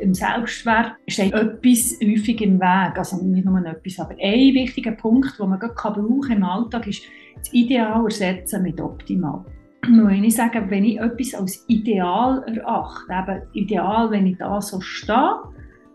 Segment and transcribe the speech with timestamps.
[0.00, 2.98] im Selbstwert steht etwas häufig im Weg.
[2.98, 7.02] Also nicht nur etwas, aber ein wichtiger Punkt, den man brauchen im Alltag, ist
[7.36, 9.44] das Ideal ersetzen mit optimal.
[9.82, 14.80] Wenn ich sage, wenn ich etwas als ideal erachte, eben ideal, wenn ich da so
[14.80, 15.36] stehe,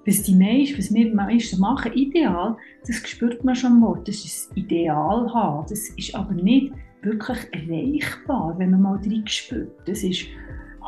[0.05, 3.99] was die meisten, was wir meisten machen, ideal, das spürt man schon mal.
[4.05, 5.65] Das ist das Ideal haben.
[5.69, 9.71] Das ist aber nicht wirklich erreichbar, wenn man mal drin spürt.
[9.87, 10.25] Das ist,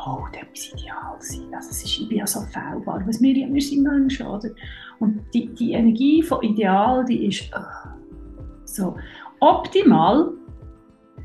[0.06, 1.54] oh, das muss ideal sein.
[1.54, 3.02] Also es ist, ich bin ja so fehlbar.
[3.06, 4.50] Was wir, wir sind Menschen, oder?
[4.98, 7.88] Und die, die Energie von Ideal, die ist uh,
[8.64, 8.96] so.
[9.40, 10.32] Optimal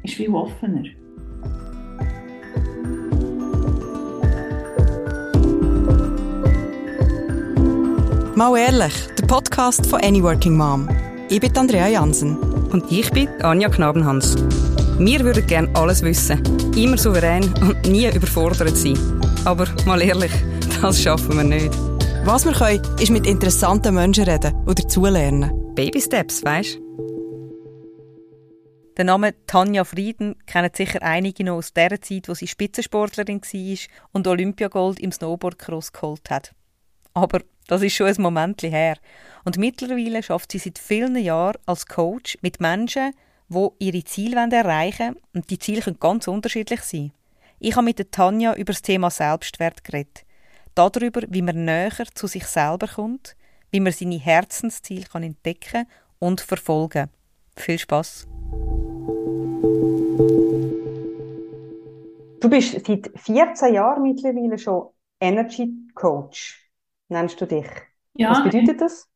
[0.04, 0.84] ist viel offener.
[8.36, 10.88] Mal ehrlich, der Podcast von Any Working Mom.
[11.30, 12.38] Ich bin Andrea Jansen.
[12.72, 14.36] Und ich bin Anja Knabenhans.
[15.00, 16.42] Wir würden gerne alles wissen,
[16.76, 18.98] immer souverän und nie überfordert sein.
[19.44, 20.32] Aber mal ehrlich,
[20.82, 21.74] das schaffen wir nicht.
[22.24, 25.74] Was wir können, ist mit interessanten Menschen reden oder dazulernen.
[25.74, 26.80] Baby Steps, weißt
[28.98, 33.78] Den Namen Tanja Frieden kennen sicher einige noch aus der Zeit, wo sie Spitzensportlerin war
[34.12, 36.54] und Olympiagold im Snowboardcross geholt hat.
[37.16, 38.98] Aber das ist schon ein Moment her.
[39.44, 43.14] Und mittlerweile schafft sie seit vielen Jahren als Coach mit Menschen,
[43.54, 45.24] die ihre Ziele erreichen wollen.
[45.34, 47.12] Und die Ziele können ganz unterschiedlich sein.
[47.60, 50.26] Ich habe mit der Tanja über das Thema Selbstwert geredet.
[50.76, 53.36] Darüber, wie man näher zu sich selber kommt,
[53.72, 55.86] wie man seine Herzensziele kann entdecken
[56.20, 57.10] und verfolgen.
[57.56, 58.28] Viel Spaß!
[62.42, 66.70] Du bist seit 14 Jahren mittlerweile schon Energy Coach
[67.08, 67.68] nennst du dich?
[68.16, 69.08] Ja, Was bedeutet das?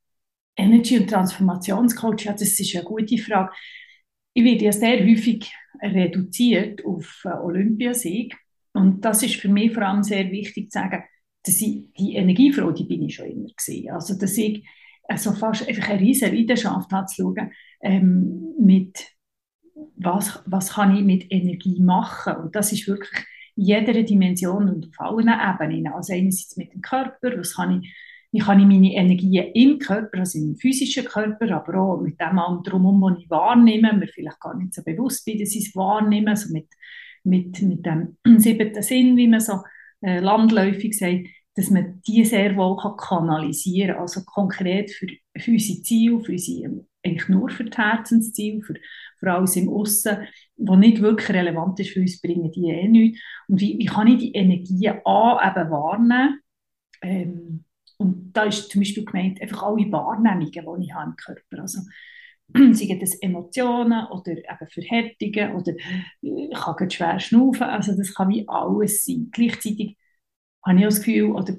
[0.55, 3.51] Energy- und Transformationscoach, ja, das ist eine gute Frage.
[4.37, 8.37] Ich werde ja sehr häufig reduziert auf äh, Olympiasieg.
[8.71, 11.03] Und das ist für mich vor allem sehr wichtig zu sagen,
[11.43, 13.89] dass ich die Energiefrau, die bin ich schon immer gesehen.
[13.89, 14.63] Also, dass ich
[15.07, 19.07] also fast einfach eine riesige Leidenschaft habe zu schauen, ähm, mit
[19.95, 22.35] was, was kann ich mit Energie machen.
[22.35, 23.25] Und das ist wirklich
[23.55, 25.91] jeder Dimension und auf allen Ebenen.
[25.91, 27.91] Also einerseits mit dem Körper, was kann ich,
[28.31, 32.37] wie kann ich meine Energien im Körper, also im physischen Körper, aber auch mit dem
[32.37, 35.75] allem drumherum, was ich wahrnehme, mir vielleicht gar nicht so bewusst bin, dass ich es
[35.75, 36.67] wahrnehme, also mit,
[37.23, 39.61] mit, mit dem siebten Sinn, wie man so
[40.01, 45.51] äh, landläufig sagt, dass man die sehr wohl kann kanalisieren kann, also konkret für, für
[45.51, 48.75] unsere Ziele, für unsere, eigentlich nur für die Herzensziele, für,
[49.19, 50.27] für alles im Aussen,
[50.57, 53.19] was nicht wirklich relevant ist für uns, bringen die eh nichts.
[53.47, 56.39] Und wie, wie kann ich die Energien A eben wahrnehmen?
[57.01, 57.63] Ähm,
[57.97, 61.61] und da ist zum Beispiel gemeint, einfach alle Wahrnehmungen, die ich habe im Körper.
[61.61, 61.79] Also,
[62.73, 65.73] seien das Emotionen oder eben Verhärtungen oder
[66.21, 67.63] ich kann schwer schnaufen.
[67.63, 69.29] Also das kann wie alles sein.
[69.31, 69.97] Gleichzeitig
[70.65, 71.55] habe ich das Gefühl, oder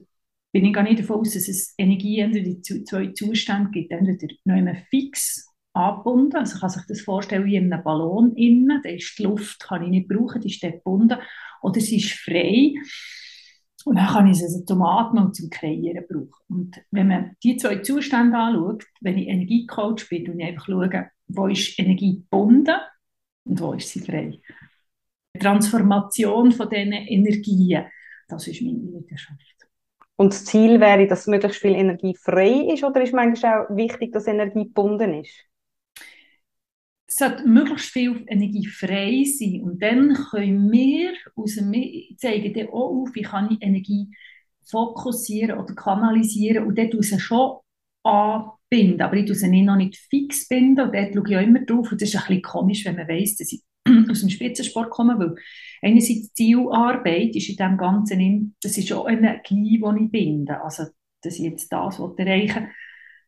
[0.53, 3.93] bin ich gar nicht davon aus, dass es Energie in zwei Zustände gibt.
[3.93, 6.37] Entweder noch fix angebunden.
[6.37, 8.81] Also man kann sich das vorstellen wie in einem Ballon innen.
[8.83, 11.19] Da ist die Luft, kann ich nicht brauchen, die ist dort gebunden.
[11.61, 12.75] Oder sie ist frei.
[13.89, 16.45] Und dann kann ich sie zum Atmen und zum Kreieren brauchen.
[16.51, 21.11] Und wenn man die zwei Zustände anschaut, wenn ich Energiecoach bin, und ich einfach schaue,
[21.29, 22.77] wo ist Energie gebunden
[23.45, 24.43] und wo ist sie frei.
[25.35, 27.87] Die Transformation von diesen Energien,
[28.29, 29.41] das ist meine Leidenschaft.
[30.17, 34.13] Und das Ziel wäre, dass möglichst viel Energie frei ist, oder ist manchmal auch wichtig,
[34.13, 35.33] dass Energie gebunden ist?
[37.19, 39.63] Sollte möglichst viel Energie frei sein.
[39.63, 41.73] Und dann können wir aus dem,
[42.17, 44.07] zeigen dann auch auf, wie kann ich Energie
[44.65, 46.67] fokussieren oder kanalisieren.
[46.67, 47.59] Und dort muss schon
[48.03, 49.03] anbinden.
[49.03, 50.87] Aber ich tue sie nicht noch nicht fix binden.
[50.87, 51.93] Und dort schaue ich auch immer drauf.
[51.93, 53.63] Und das ist ein bisschen komisch, wenn man weiss, dass ich
[54.11, 55.19] aus dem Spitzensport komme.
[55.19, 55.35] Weil
[55.83, 60.63] einerseits Zielarbeit ist in dem Ganzen, das ist auch Energie, die ich binde.
[60.63, 60.85] Also,
[61.23, 62.71] dass ich jetzt das erreichen will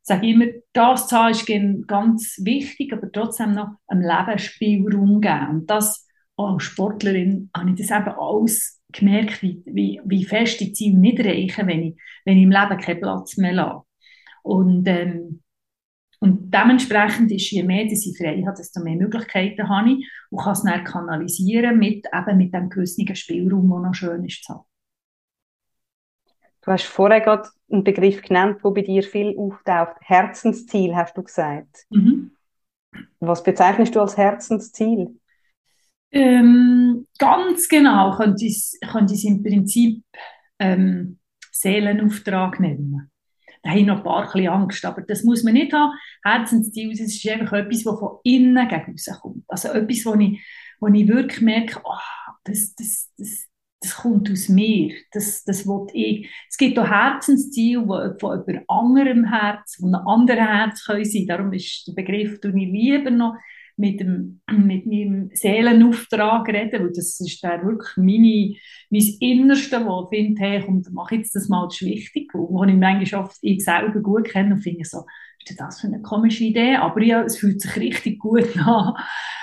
[0.02, 1.46] sage immer, das Zahl ist
[1.86, 5.48] ganz wichtig, aber trotzdem noch einem Leben Spielraum geben.
[5.50, 6.06] Und das,
[6.36, 11.20] als Sportlerin, habe ich das eben alles gemerkt, wie, wie, wie fest die Ziele nicht
[11.20, 13.84] reichen, wenn ich, wenn ich im Leben keinen Platz mehr lasse.
[14.42, 15.42] Und, ähm,
[16.20, 20.40] und dementsprechend ist, je mehr dass ich frei habe, desto mehr Möglichkeiten habe ich und
[20.40, 24.54] kann es dann kanalisieren mit, eben mit dem gewissen Spielraum, der noch schön ist zu
[24.54, 24.69] haben.
[26.70, 29.96] Du hast vorher gerade einen Begriff genannt, der bei dir viel auftaucht.
[30.02, 31.84] Herzensziel, hast du gesagt.
[31.90, 32.30] Mhm.
[33.18, 35.18] Was bezeichnest du als Herzensziel?
[36.12, 40.04] Ähm, ganz genau könnte ich es im Prinzip
[40.60, 41.18] ähm,
[41.50, 43.10] Seelenauftrag nennen.
[43.64, 45.92] Da habe ich noch ein paar Angst, aber das muss man nicht haben.
[46.22, 49.44] Herzensziel, das ist einfach etwas, das von innen gegen kommt.
[49.48, 50.40] Also etwas, wo ich,
[50.78, 51.98] wo ich wirklich merke, oh,
[52.44, 53.49] das, das, das,
[53.80, 56.28] das kommt aus mir, das, das will ich.
[56.48, 61.26] Es gibt auch Herzensziele, die von über anderem Herz, von einem anderen Herz können sein.
[61.26, 63.36] Darum ist der Begriff, du ich lieber noch
[63.80, 68.54] mit, dem, mit meinem Seelenauftrag reden, weil das ist der wirklich meine,
[68.90, 72.62] mein Innerste, wo ich finde, hey, komm, mach jetzt das mal, das ist wichtig, wo
[72.64, 75.04] ich manchmal oft ich selber gut kenne und finde so,
[75.44, 76.76] ist das für eine komische Idee?
[76.76, 78.94] Aber ja, es fühlt sich richtig gut an.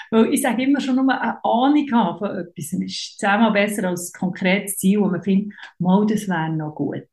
[0.09, 2.73] Weil ich sage immer schon nur eine Ahnung haben von etwas.
[2.73, 6.75] Es ist zehnmal besser als ein konkretes Ziel, wo man findet, mal, das wäre noch
[6.75, 7.03] gut.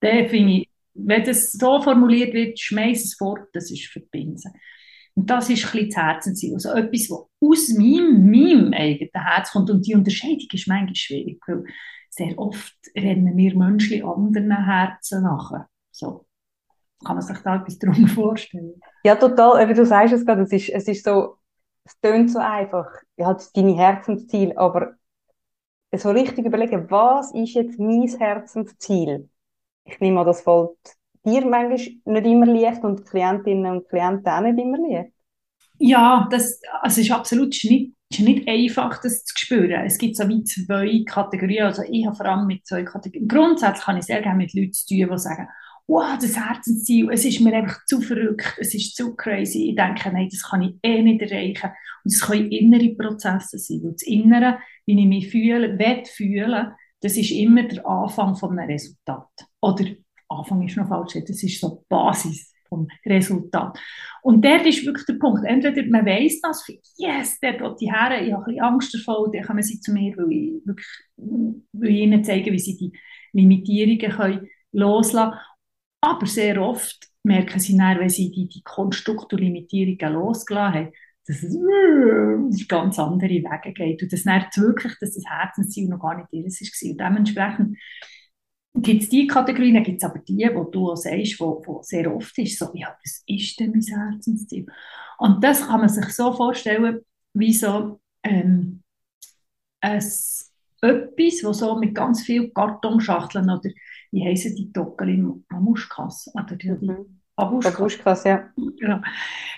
[0.00, 4.08] Da finde ich, wenn das so formuliert wird, schmeiß es fort, das ist für die
[4.10, 4.52] Binsen.
[5.14, 6.54] Und das ist ein bisschen das Herzensziel.
[6.54, 9.70] Also etwas, was aus meinem, meinem eigenen Herz kommt.
[9.70, 11.64] Und die Unterscheidung ist manchmal schwierig, weil
[12.08, 15.66] sehr oft rennen wir Menschen anderen Herzen nach.
[15.90, 16.26] So.
[17.04, 18.80] Kann man sich da etwas darunter vorstellen?
[19.04, 19.68] Ja, total.
[19.68, 21.36] Wie du sagst es gerade, es ist, es ist so,
[21.84, 22.88] es tönt so einfach.
[23.16, 24.94] Ja, halt deine Herzensziel, aber
[25.94, 29.28] so richtig überlegen, was ist jetzt mein Herzensziel?
[29.84, 30.70] Ich nehme an, das fällt
[31.24, 35.12] dir manchmal nicht immer leicht und Klientinnen und Klienten auch nicht immer leicht.
[35.78, 39.84] Ja, das also ist absolut nicht, ist nicht einfach, das zu spüren.
[39.84, 41.64] Es gibt so wie zwei Kategorien.
[41.64, 43.28] Also ich habe vor allem mit zwei Kategorien.
[43.28, 45.48] Grundsätzlich kann ich sehr gerne mit Leuten zu tun, die sagen,
[45.92, 49.70] wow, das Herzensziel, es ist mir einfach zu verrückt, es ist zu crazy.
[49.70, 51.70] Ich denke, nein, das kann ich eh nicht erreichen.
[52.02, 53.82] Und es können innere Prozesse sein.
[53.82, 58.58] Und das Innere, wie ich mich fühle, will fühlen, das ist immer der Anfang von
[58.58, 59.28] einem Resultat.
[59.60, 59.84] Oder
[60.28, 63.78] Anfang ist noch falsch, das ist so die Basis vom Resultat.
[64.22, 66.66] Und dort ist wirklich der Punkt, entweder man weiß das,
[66.96, 69.92] yes, dort will die Herren, ich habe ein bisschen Angst davor, dann kommen sie zu
[69.92, 70.86] mir, weil ich, wirklich,
[71.72, 72.92] weil ich ihnen zeige, wie sie die
[73.32, 75.38] Limitierungen können loslassen.
[76.02, 80.92] Aber sehr oft merken sie dann, wenn sie die, die Konstrukte losgelassen haben,
[81.26, 84.02] dass es äh, ganz andere Wege geht.
[84.02, 86.90] Und das merkt wirklich, dass das Herzensziel noch gar nicht ihres war.
[86.90, 87.78] Und dementsprechend
[88.74, 91.82] gibt es die Kategorien, dann gibt es aber die, wo du auch sagst, wo, wo
[91.82, 94.66] sehr oft ist, so, ja, was ist denn mein Herzensziel?
[95.18, 97.00] Und das kann man sich so vorstellen,
[97.34, 98.82] wie so ähm,
[99.80, 100.02] ein,
[100.80, 103.70] etwas, wo so mit ganz vielen Kartonschachteln oder
[104.12, 107.20] wie heißen die Dockel Mamuschkas oder die, mhm.
[107.34, 108.50] Babuschkas, ja.
[108.78, 109.00] Genau.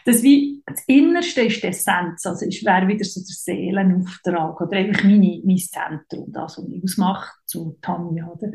[0.05, 4.77] Das, wie, das Innerste ist die Essenz, also es wäre wieder so der Seelenauftrag oder
[4.77, 8.53] einfach meine, mein Zentrum, das, was mich ausmacht, zu Tanja, oder?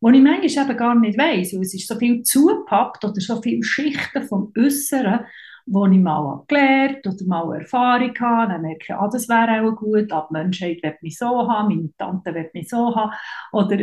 [0.00, 3.40] wo ich manchmal eben gar nicht weiss, weil es ist so viel zugepackt oder so
[3.40, 5.20] viele Schichten vom Äußeren,
[5.66, 9.76] wo ich mal gelernt oder mal Erfahrung habe, dann merke ich, ah, das wäre auch
[9.76, 13.12] gut, ah, die Menschheit wird mich so haben, meine Tante wird mich so haben,
[13.52, 13.76] oder,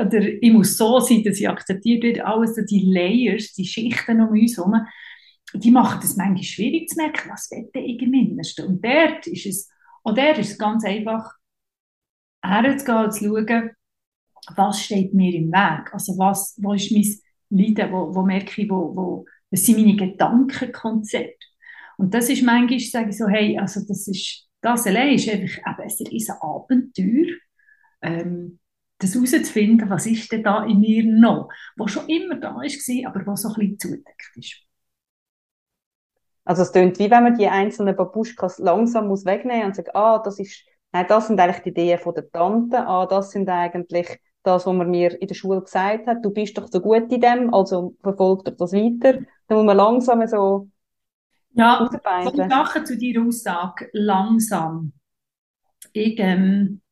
[0.00, 4.30] oder ich muss so sein, dass ich akzeptiert werde, alles die Layers, die Schichten um
[4.30, 4.86] uns herum,
[5.54, 8.66] die machen es manchmal schwierig zu merken, was will ich im Innersten.
[8.66, 9.70] Und dort ist es,
[10.02, 11.32] und dort ist es ganz einfach,
[12.42, 13.70] herzugehen und zu schauen,
[14.54, 15.92] was steht mir im Weg?
[15.92, 17.04] Also was, wo ist mein
[17.50, 17.92] Leiden?
[17.92, 21.46] Wo, wo merke ich, wo, wo, was sind meine Gedankenkonzepte?
[21.98, 25.88] Und das ist manchmal, sage ich so, hey, also das ist, das allein ist einfach
[25.88, 27.36] eben ein Abenteuer,
[28.02, 28.58] ähm,
[28.98, 33.26] das herauszufinden, was ist denn da in mir noch, was schon immer da war, aber
[33.26, 34.62] was so ein bisschen zudeckt ist.
[36.44, 40.18] Also es klingt wie wenn man die einzelnen Babuschkas langsam muss wegnehmen und sagen, ah,
[40.22, 44.18] das ist, nein, das sind eigentlich die Ideen von der Tante, ah, das sind eigentlich
[44.46, 47.20] das, was man mir in der Schule gesagt hat, du bist doch so gut in
[47.20, 49.20] dem, also verfolgt doch das weiter.
[49.48, 50.70] Dann muss man langsam so
[51.54, 51.88] Ja,
[52.22, 54.92] kommt nachher zu deiner Aussage, langsam.
[55.92, 56.82] Ich, ähm,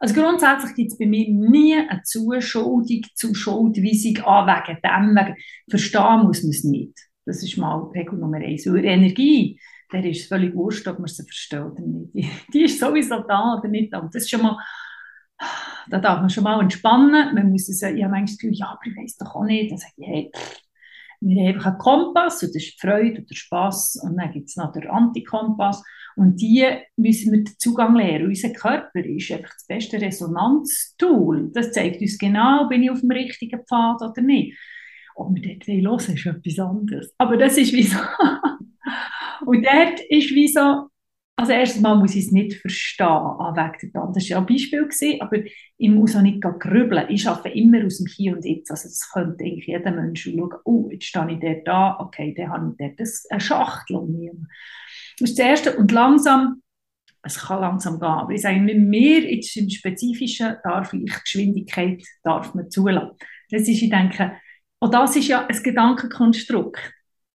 [0.00, 5.36] also grundsätzlich gibt es bei mir nie eine Zuschuldung, Zuschuldweisung an wegen dem, wegen,
[5.70, 6.98] verstehen muss man es nicht.
[7.24, 8.66] Das ist mal Regel Nummer eins.
[8.66, 9.60] Weil Energie,
[9.92, 12.14] der ist völlig wurscht, ob man sie versteht oder nicht.
[12.14, 14.00] Die, die ist sowieso da oder nicht da.
[14.12, 14.58] Das ist schon mal
[15.90, 17.34] da darf man schon mal entspannen.
[17.34, 19.70] Man muss sagen, ich habe manchmal das Gefühl, ja, aber ich weiß doch auch nicht.
[19.70, 20.30] Dann sage ich, hey,
[21.20, 24.00] wir haben einfach einen Kompass, und das ist die Freude und der Spass.
[24.02, 25.82] Und dann gibt es noch den Antikompass.
[26.16, 28.26] Und die müssen wir den Zugang lernen.
[28.26, 31.50] Unser Körper ist einfach das beste Resonanztool.
[31.52, 34.58] Das zeigt uns genau, bin ich auf dem richtigen Pfad oder nicht.
[35.14, 37.14] Ob wir dort hören, ist etwas anderes.
[37.18, 37.98] Aber das ist wie so.
[39.46, 40.88] und dort ist wie so,
[41.42, 44.84] also erstens mal muss ich es nicht verstehen, ah, der Das war ja ein Beispiel,
[44.84, 45.38] gewesen, aber
[45.76, 47.06] ich muss auch nicht grübeln.
[47.08, 48.70] Ich arbeite immer aus dem Hier und Jetzt.
[48.70, 52.50] Also das könnte eigentlich jeder Mensch schauen, oh, jetzt stehe ich dort da, okay, dann
[52.50, 54.30] habe ich dort eine Schachtel um mich.
[55.18, 55.76] Das ist das Erste.
[55.76, 56.62] Und langsam,
[57.24, 62.04] es kann langsam gehen, aber ich sage, mit mir jetzt im Spezifischen darf ich Geschwindigkeit
[62.22, 63.16] darf man zulassen.
[63.50, 64.32] Das ist, ich denke,
[64.78, 66.92] und das ist ja ein Gedankenkonstrukt.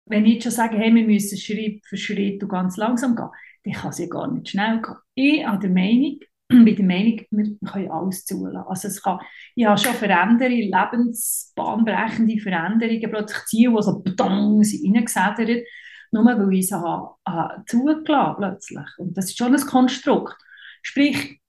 [0.06, 3.30] Wenn ich jetzt schon sage, hey, wir müssen Schritt für Schritt und ganz langsam gehen,
[3.64, 4.96] dann kann es ja gar nicht schnell gehen.
[5.14, 8.64] Ich bin der Meinung, bin der Meinung, wir können alles zulassen.
[8.68, 9.20] Also es kann,
[9.54, 15.66] ich habe schon Veränderungen, lebensbahnbrechende Veränderungen, plötzlich Ziele, die so bedong sind reingesedert,
[16.10, 18.88] nur weil ich sie habe, habe zugelassen plötzlich.
[18.98, 20.36] Und das ist schon ein Konstrukt.
[20.82, 21.40] Sprich,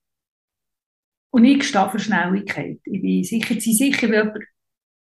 [1.31, 2.79] und ich stehe für Schnelligkeit.
[2.83, 4.45] Ich bin sicher, sie sicher, wenn jemand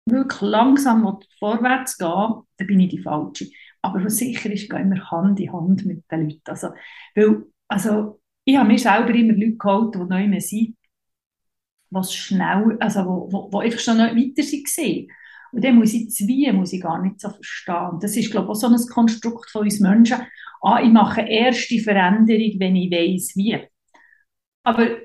[0.07, 3.47] wirklich langsam vorwärts gehen dann bin ich die Falsche.
[3.87, 6.41] Aber was sicher ist, gehen wir Hand in Hand mit den Leuten.
[6.47, 6.69] Also,
[7.15, 10.77] weil, also ich habe mir selber immer Leute geholt, die neu mehr sind,
[11.91, 15.07] was schnell, also wo, wo, wo einfach schon nicht weiter waren.
[15.53, 17.99] Und dann muss ich Wie muss ich gar nicht so verstehen.
[18.01, 20.19] Das ist, glaube ich, auch so ein Konstrukt von uns Menschen.
[20.63, 23.59] Ah, ich mache erst die Veränderung, wenn ich weiß wie.
[24.65, 24.97] Aber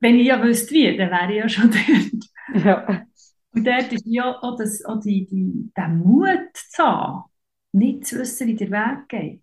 [0.00, 1.70] wenn ich ja wüsste wie, dann wäre ich ja schon
[2.52, 2.64] dort.
[2.64, 3.06] Ja.
[3.52, 7.24] Und dort ist ja auch, das, auch die, die, der Mut zu haben,
[7.74, 9.42] nicht zu wissen, wie der Weg geht.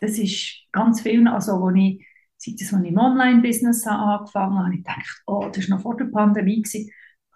[0.00, 2.04] Das ist ganz viel, also wo ich,
[2.36, 6.06] seit ich im Online-Business angefangen habe, habe ich gedacht, oh, das war noch vor der
[6.06, 6.90] Pandemie, gewesen,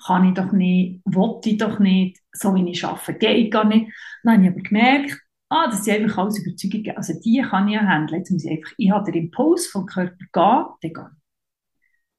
[0.05, 3.93] kann ich doch nicht, wollte ich doch nicht, so wie ich arbeite, geht gar nicht.
[4.23, 7.75] Dann habe ich aber gemerkt, ah, das sind einfach alles Überzeugungen, also die kann ich
[7.75, 8.21] ja handeln.
[8.21, 11.11] Jetzt muss ich einfach, ich habe den Impuls vom Körper gehen, dann gehe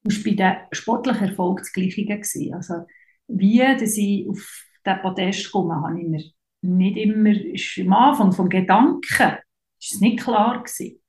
[0.03, 2.07] das war bei den sportlichen Erfolg das Gleiche.
[2.53, 2.85] Also,
[3.27, 6.23] wie dass ich auf den Podest komme, habe ich mir
[6.61, 9.37] nicht immer, ist am Anfang vom Gedanken,
[9.79, 11.01] ist es nicht klar gewesen.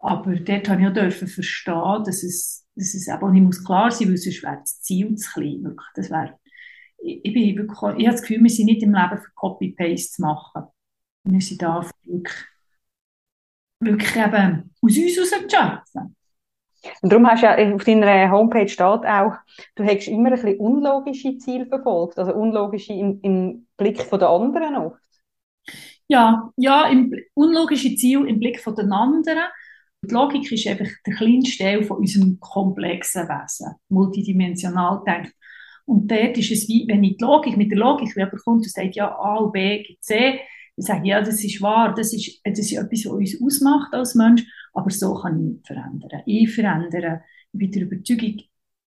[0.00, 3.90] Aber dort habe ich auch dürfen verstehen, dass es, dass es eben nicht muss klar
[3.90, 5.76] sein muss, weil sonst wäre das Ziel zu klein.
[5.94, 6.38] Das wäre,
[6.98, 10.12] ich, ich, bin wirklich, ich habe das Gefühl, wir sind nicht im Leben für Copy-Paste
[10.12, 10.64] zu machen.
[11.24, 12.36] Wir sind da wirklich,
[13.80, 16.16] wirklich eben aus uns heraus zu schaffen.
[17.02, 19.34] Und darum hast du ja auf deiner Homepage steht auch,
[19.74, 24.28] du hättest immer ein bisschen unlogische Ziele verfolgt, also unlogische im, im Blick von der
[24.30, 25.00] anderen oft.
[26.08, 29.44] Ja, ja, im, unlogische Ziele im Blick von den anderen.
[30.02, 35.34] Die Logik ist einfach der kleinste Teil von unserem komplexen Wesen, multidimensional denkt.
[35.86, 38.58] Und dort ist es wie, wenn ich die Logik, mit der Logik, wenn jemand kommt
[38.58, 40.40] und sagt, ja, A B C,
[40.76, 43.92] dann sage ich, ja, das ist wahr, das ist, das ist etwas, was uns ausmacht
[43.92, 44.44] als Mensch.
[44.78, 46.22] Aber so kann ich nicht verändern.
[46.24, 48.42] Ich verändere, ich bin der Überzeugung,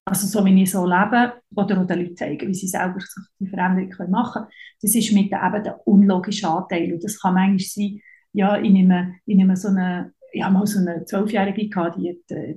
[0.06, 3.26] also so wie ich so lebe, oder auch den Leuten zeigen, wie sie selber sich
[3.40, 6.94] die Veränderung machen können, das ist mit der, eben der unlogischen Anteil.
[6.94, 10.66] Und das kann manchmal sein, ja, ich nehme, ich nehme so eine, ich habe mal
[10.66, 12.56] so eine Zwölfjährige gehabt, die hat, äh,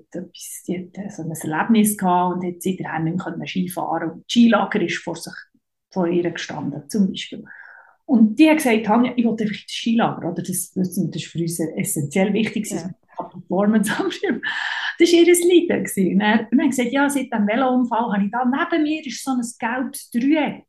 [0.68, 4.30] die hat, äh, so ein Erlebnis gehabt und hat seitdem nicht mehr Skifahren und das
[4.30, 5.34] Skilager ist vor, sich,
[5.92, 7.44] vor ihr gestanden, zum Beispiel.
[8.06, 10.42] Und die hat gesagt, Tanja, ich will einfach das Skilager, oder?
[10.42, 12.90] Das, das ist für uns essentiell wichtig, ja.
[13.22, 14.40] Performance am Schirm.
[14.98, 16.12] Das war ihr Leiden.
[16.12, 19.24] Und dann haben wir gesagt, ja, seit dem Velounfall habe ich da neben mir ist
[19.24, 20.66] so ein gelbes Dreieck.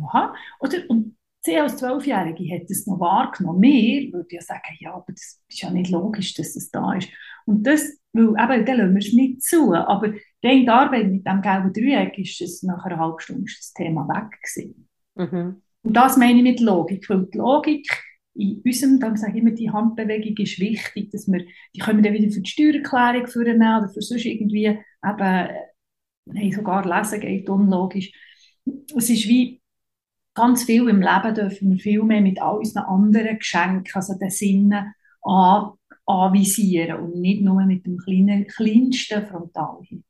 [0.00, 0.34] Aha.
[0.60, 3.62] Oder, und sie als Zwölfjährige hat das noch wahrgenommen.
[3.62, 7.08] Wir würden ja sagen, ja, aber das ist ja nicht logisch, dass das da ist.
[7.46, 9.74] Und das, weil eben, dann lassen wir es nicht zu.
[9.74, 14.08] Aber der Arbeit mit dem gelben Dreieck ist es nach einer halben Stunde das Thema
[14.08, 14.88] weg gewesen.
[15.14, 15.62] Mhm.
[15.82, 18.03] Und das meine ich mit Logik, weil die Logik
[18.34, 22.10] in unserem, dann sage ich immer, die Handbewegung ist wichtig, dass wir, die können wir
[22.10, 24.80] dann wieder für die Steuererklärung führen oder für sonst irgendwie eben,
[26.26, 28.12] nein, sogar lesen geht unlogisch.
[28.96, 29.60] Es ist wie
[30.34, 34.30] ganz viel im Leben dürfen wir viel mehr mit all unseren anderen Geschenken, also den
[34.30, 35.70] Sinnen an,
[36.06, 40.04] anvisieren und nicht nur mit dem kleinen, kleinsten Frontalhirn.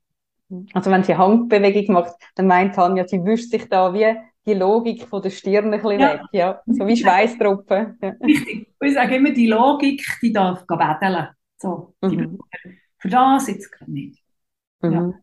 [0.72, 4.14] Also wenn sie Handbewegung macht, dann meint Tanja, sie wüsst sich da wie
[4.46, 6.12] die Logik von der Stirn ein bisschen ja.
[6.14, 6.60] weg, ja.
[6.66, 7.98] So wie Schweißtropfen.
[8.22, 8.68] Richtig.
[8.80, 11.28] ich sage immer, die Logik, die darf betteln.
[11.56, 12.38] So, mhm.
[12.98, 14.22] Für das jetzt gerade nicht.
[14.80, 14.92] Mhm.
[14.92, 15.14] Ja.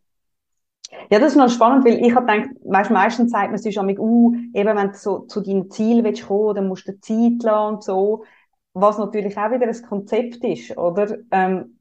[1.10, 3.98] Ja, das ist noch spannend, weil ich habe gedacht, weißt, meistens sagt man sich schon,
[3.98, 7.76] uh, eben wenn du so zu deinem Ziel willst kommen, dann musst du Zeit lassen
[7.76, 8.26] und so.
[8.74, 11.18] Was natürlich auch wieder ein Konzept ist, oder?
[11.32, 11.80] Ähm,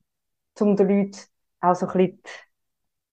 [0.61, 1.19] um den Leuten
[1.61, 2.21] auch so ein bisschen,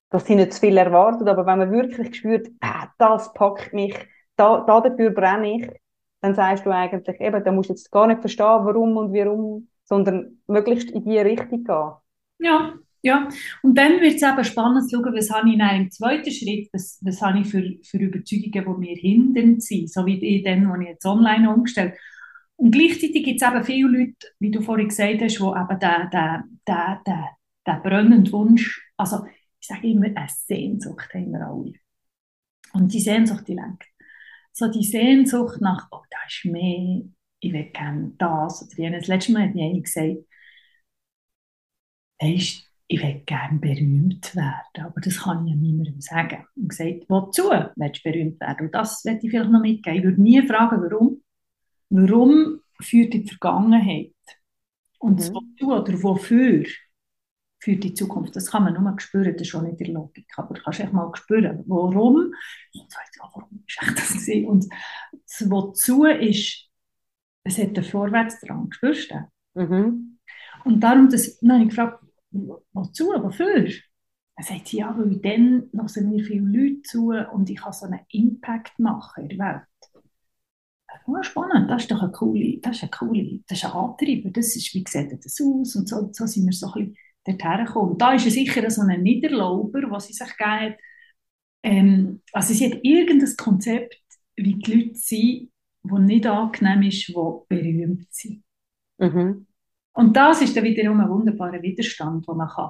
[0.10, 3.96] dass sie nicht zu viel erwarten, aber wenn man wirklich spürt, ah, das packt mich,
[4.38, 5.70] da, da dafür brenne ich,
[6.22, 9.68] dann sagst du eigentlich, eben, da musst du jetzt gar nicht verstehen, warum und warum,
[9.84, 11.92] sondern möglichst in die Richtung gehen.
[12.40, 13.28] Ja, ja.
[13.62, 16.70] Und dann wird es eben spannend zu schauen, was habe ich in einem zweiten Schritt,
[16.74, 20.84] was, was habe ich für, für Überzeugungen, die mir hindern sind, so wie den, die
[20.84, 21.94] ich jetzt online umgestellt
[22.56, 26.10] Und gleichzeitig gibt es eben viele Leute, wie du vorhin gesagt hast, die eben den,
[26.12, 27.24] den, den, den,
[27.66, 29.26] den brennenden Wunsch, also
[29.60, 31.74] ich sage immer, eine Sehnsucht haben wir alle.
[32.74, 33.86] Und die Sehnsucht, die lenkt
[34.58, 37.04] so die Sehnsucht nach, oh, da ist mehr,
[37.40, 39.02] ich will gerne das oder jenes.
[39.02, 40.18] Das letzte Mal hat mir einer gesagt,
[42.20, 46.46] weißt, ich will gerne berühmt werden, aber das kann ich ja niemandem sagen.
[46.56, 47.44] Und gesagt, wozu
[47.76, 48.66] willst du berühmt werden?
[48.66, 49.98] Und das werde ich vielleicht noch mitgeben.
[49.98, 51.22] Ich würde nie fragen, warum.
[51.90, 54.14] Warum führt die Vergangenheit?
[55.00, 55.34] Und mhm.
[55.36, 56.66] wozu oder wofür?
[57.60, 58.36] Für die Zukunft.
[58.36, 60.62] Das kann man nur mal spüren, das ist schon nicht in der Logik, aber du
[60.62, 62.16] kannst echt mal spüren, warum.
[62.16, 64.46] Und sagst, ja, warum ist echt das gewesen?
[64.48, 64.66] Und
[65.12, 66.70] das Wozu ist,
[67.44, 70.20] es hat einen Vorwärtsdrang, spürst du mhm.
[70.66, 72.04] Und darum, das, dann habe ich gefragt,
[72.74, 73.68] wozu, wofür?
[74.36, 78.02] Er sagt, ja, weil dann hören mir viele Leute zu und ich kann so einen
[78.10, 79.64] Impact machen in der Welt.
[81.08, 84.30] Oh, spannend, das ist doch eine coole, das ist eine coole, das ist ein Antreiber,
[84.30, 87.66] das ist, wie sieht das aus und so, so sind wir so ein bisschen dorthin
[87.66, 87.98] gekommen.
[87.98, 90.80] Da ist ja sicher so ein Niederlauber, was sie sich gegeben hat.
[91.64, 94.02] Ähm, also sie hat irgendein Konzept,
[94.36, 95.52] wie die Leute sind,
[95.84, 97.14] die nicht angenehm ist, die
[97.50, 98.44] berühmt sind.
[98.98, 99.48] Mhm.
[99.94, 102.70] Und das ist dann wiederum ein wunderbarer Widerstand, den man kann,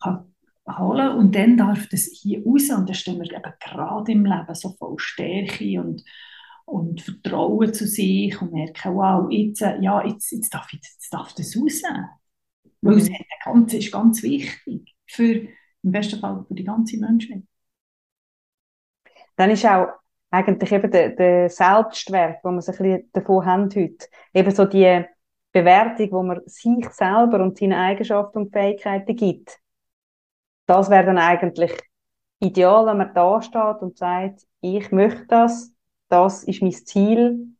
[0.00, 0.34] kann
[0.78, 4.54] holen und dann darf das hier raus und dann stehen wir eben gerade im Leben
[4.54, 6.02] so voll Stärke und,
[6.64, 11.12] und Vertrauen zu sich und merken, wow, jetzt, äh, ja, jetzt, jetzt, darf, jetzt, jetzt
[11.12, 11.82] darf das raus.
[12.84, 13.66] Weil es mhm.
[13.66, 15.50] ist ganz wichtig für, im
[15.82, 17.42] besten Fall für die ganze Menschheit.
[19.36, 19.88] Dann ist auch
[20.30, 24.64] eigentlich eben der, der Selbstwert, wo man sich ein bisschen davon haben heute, eben so
[24.64, 25.04] die
[25.52, 29.58] Bewertung, wo man sich selber und seine Eigenschaften und Fähigkeiten gibt.
[30.66, 31.72] Das wäre dann eigentlich
[32.40, 35.72] ideal, wenn man da steht und sagt, ich möchte das,
[36.08, 37.54] das ist mein Ziel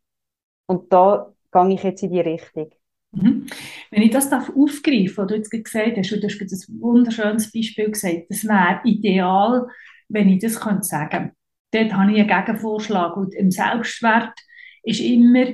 [0.66, 2.70] und da gehe ich jetzt in die Richtung.
[3.14, 3.46] Mhm.
[3.90, 7.52] Wenn ich das darf aufgreifen, was du jetzt gesagt hast, und du hast ein wunderschönes
[7.52, 9.66] Beispiel gesagt, das wäre ideal,
[10.08, 11.32] wenn ich das könnte sagen
[11.74, 13.16] Dort habe ich einen Gegenvorschlag.
[13.16, 14.38] Und im Selbstwert
[14.84, 15.46] ist immer,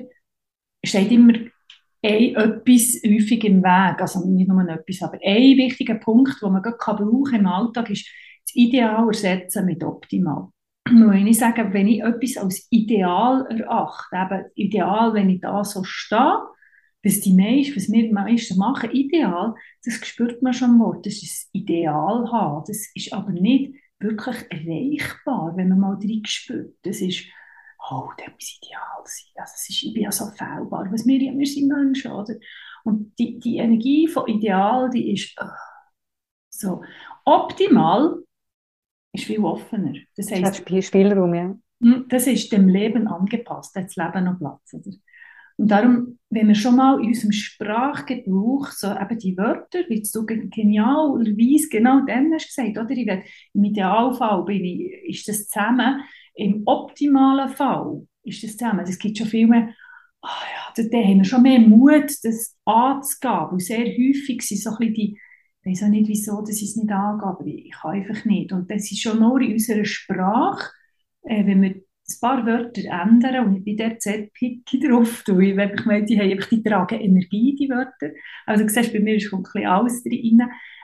[0.85, 1.33] steht immer
[2.03, 4.01] ein, etwas häufig im Weg.
[4.01, 8.07] Also nicht nur etwas, aber ein wichtiger Punkt, den man kann brauchen im Alltag, ist
[8.45, 10.49] das Ideal ersetzen mit optimal.
[10.91, 15.85] Wenn ich sage, wenn ich etwas als ideal erachte, eben ideal, wenn ich da so
[15.85, 16.39] stehe,
[17.03, 19.55] was die meisten, was wir meisten machen, ideal,
[19.85, 22.65] das spürt man schon mal, das ist das Ideal haben.
[22.67, 26.77] Das ist aber nicht wirklich erreichbar, wenn man mal drin spürt.
[26.83, 27.25] Das ist,
[27.91, 29.33] oh, das muss ideal sein.
[29.37, 30.89] Also es ist, ich bin ja so fehlbar.
[30.91, 32.35] Was wir, wir sind Menschen, oder?
[32.85, 35.47] Und die, die Energie von Ideal, die ist oh,
[36.51, 36.83] so.
[37.25, 38.23] Optimal
[39.13, 39.95] ist viel offener.
[40.17, 41.57] Das heißt, das Spielraum, ja.
[41.83, 44.75] Hm, das ist dem Leben angepasst, da hat das Leben noch Platz.
[44.75, 44.97] Oder?
[45.61, 50.25] Und darum, wenn wir schon mal in unserem Sprachgebrauch so eben die Wörter, wie du
[50.25, 52.91] genialerweise genau dann hast gesagt, oder?
[52.91, 56.01] Ich will, Im Idealfall bin ich, ist das zusammen,
[56.35, 58.87] im optimalen Fall ist das zusammen.
[58.89, 59.69] Es gibt schon viel mehr,
[60.23, 60.29] oh
[60.79, 64.77] ja, da, haben wir schon mehr Mut, das anzugehen, weil sehr häufig sind so ein
[64.79, 65.19] bisschen die,
[65.63, 68.51] ich weiß auch nicht wieso, dass ich es nicht angehe, aber ich kann einfach nicht.
[68.53, 70.71] Und das ist schon nur in unserer Sprache,
[71.25, 75.43] äh, wenn wir ein paar Wörter ändern und ich bin dort sehr picky drauf, weil
[75.43, 78.15] ich, ich meine, die, haben die tragen Energie, die Wörter.
[78.47, 80.43] Also du siehst, bei mir ist ein bisschen alles drin.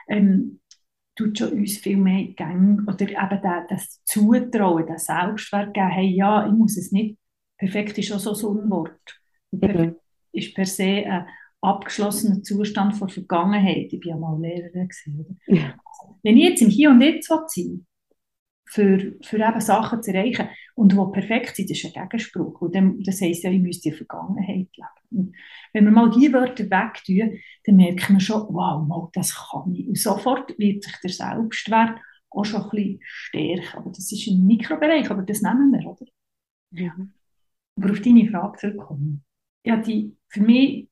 [0.09, 0.59] Ähm,
[1.15, 6.45] tut schon uns viel mehr Gänge oder eben das Zutrauen, das Selbstwert geben, hey, ja,
[6.45, 7.17] ich muss es nicht,
[7.57, 9.19] perfekt ist auch so ein Wort.
[9.51, 9.95] Mhm.
[10.31, 11.25] ist per se ein
[11.61, 13.91] abgeschlossener Zustand von Vergangenheit.
[13.91, 14.87] Ich war ja mal Lehrerin.
[14.87, 15.75] Gewesen, ja.
[16.23, 17.85] Wenn ich jetzt im Hier und Jetzt sein
[18.67, 20.49] für, für eben Sachen zu erreichen.
[20.75, 22.61] Und wo perfekt sind, ist ein Gegenspruch.
[22.61, 24.97] Und dann, das heisst ja, ich müsste in der Vergangenheit leben.
[25.09, 25.35] Und
[25.73, 29.87] wenn wir mal diese Wörter wegtun, dann merken wir schon, wow, mal, das kann ich.
[29.87, 31.99] Und sofort wird sich der Selbstwert
[32.29, 33.77] auch schon ein bisschen stärker.
[33.79, 36.05] Aber das ist ein Mikrobereich, aber das nehmen wir, oder?
[36.71, 36.95] Ja.
[37.77, 39.23] Aber auf deine Frage zurückkommen.
[39.63, 40.89] Ja, die, für mich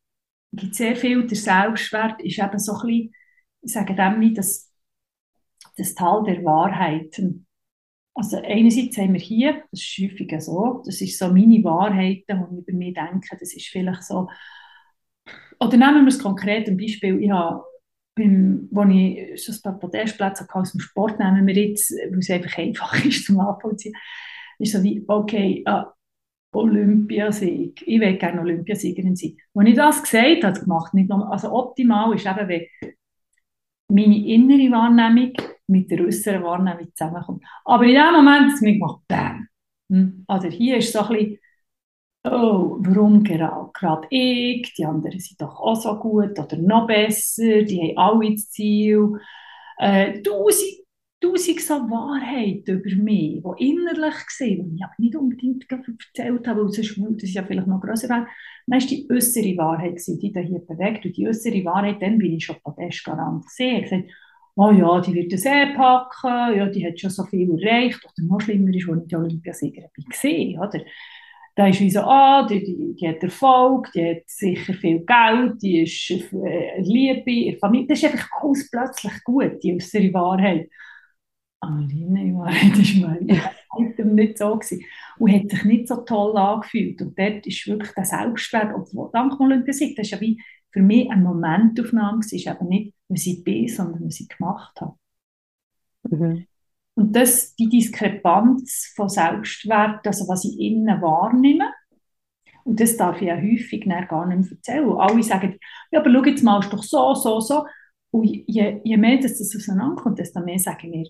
[0.52, 3.16] gibt es sehr viel, der Selbstwert ist eben so ein bisschen,
[3.62, 4.72] ich sage dem nicht, das,
[5.78, 7.45] das Tal der Wahrheiten.
[8.16, 12.60] Also einerseits haben wir hier, das ist häufig so, das ist so meine Wahrheiten, die
[12.60, 14.30] ich über mich denke, das ist vielleicht so,
[15.60, 17.64] oder nehmen wir es konkret ein Beispiel, ich habe
[18.16, 22.30] beim, wo ich schon ein paar Podestplätze aus dem Sport nehmen wir jetzt, weil es
[22.30, 23.94] einfach einfach ist zum Nachvollziehen,
[24.60, 25.84] ist so wie, okay, äh,
[26.54, 29.36] Olympiasieg, ich will gerne Olympiasiegerin sein.
[29.54, 32.66] Als ich das gesagt habe, gemacht, nicht nur, also optimal ist eben, wenn
[33.90, 35.34] meine innere Wahrnehmung
[35.68, 37.44] mit der äußeren Wahrnehmung zusammenkommt.
[37.64, 39.48] Aber in dem Moment es mir gemacht, bam.
[39.90, 40.24] Hm?
[40.28, 41.40] Also hier ist so ein bisschen,
[42.24, 47.96] oh, warum gerade, ich, die anderen sind doch auch so gut oder noch besser, die
[47.96, 49.20] haben alle das Ziel.
[49.78, 50.86] Äh, tausend,
[51.22, 56.64] tausend so Wahrheiten über mich, die innerlich sind, die ich aber nicht unbedingt erzählt habe,
[56.64, 58.28] weil sonst würde es ja vielleicht noch grösser werden.
[58.68, 61.06] Dann war die äußere Wahrheit, die da hier bewegt.
[61.06, 63.84] Und die äußere Wahrheit, dann bin ich schon Podestgarant gesehen.
[63.84, 64.10] Ich gesagt,
[64.56, 68.04] oh ja, die wird das eh packen, ja, die hat schon so viel erreicht.
[68.04, 69.90] Oder noch schlimmer ist, als ich die Olympiasiegerin
[70.58, 70.82] war, oder?
[71.56, 75.62] da ist wie so, ah, die, die, die hat Erfolg, die hat sicher viel Geld,
[75.62, 80.70] die ist äh, Liebe, Familie, das ist einfach alles plötzlich gut, die äußere Wahrheit.
[81.90, 84.86] Die innere Wahrheit ist bei nicht so gewesen.
[85.18, 87.02] und hat sich nicht so toll angefühlt.
[87.02, 90.40] Und dort ist wirklich der Selbstwert, obwohl, dank Olympiasieg, das ist ja wie
[90.72, 94.98] für mich eine Momentaufnahme gewesen, eben nicht, was ich bin, sondern was ich gemacht habe.
[96.04, 96.48] Mhm.
[96.96, 101.72] Und das, die Diskrepanz von Selbstwert, also was ich innen wahrnehme,
[102.64, 104.90] und das darf ich ja häufig gar nicht mehr erzählen.
[104.98, 105.60] Alle sagen,
[105.92, 107.66] ja, aber schau jetzt mal, ist doch so, so, so.
[108.10, 111.08] Und je, je mehr das, das auseinanderkommt, desto mehr sagen wir,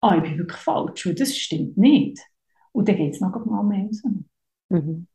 [0.00, 2.18] ah, ich bin wirklich falsch, weil das stimmt nicht.
[2.72, 4.02] Und dann geht es noch mal mehr raus.
[4.70, 5.06] Mhm.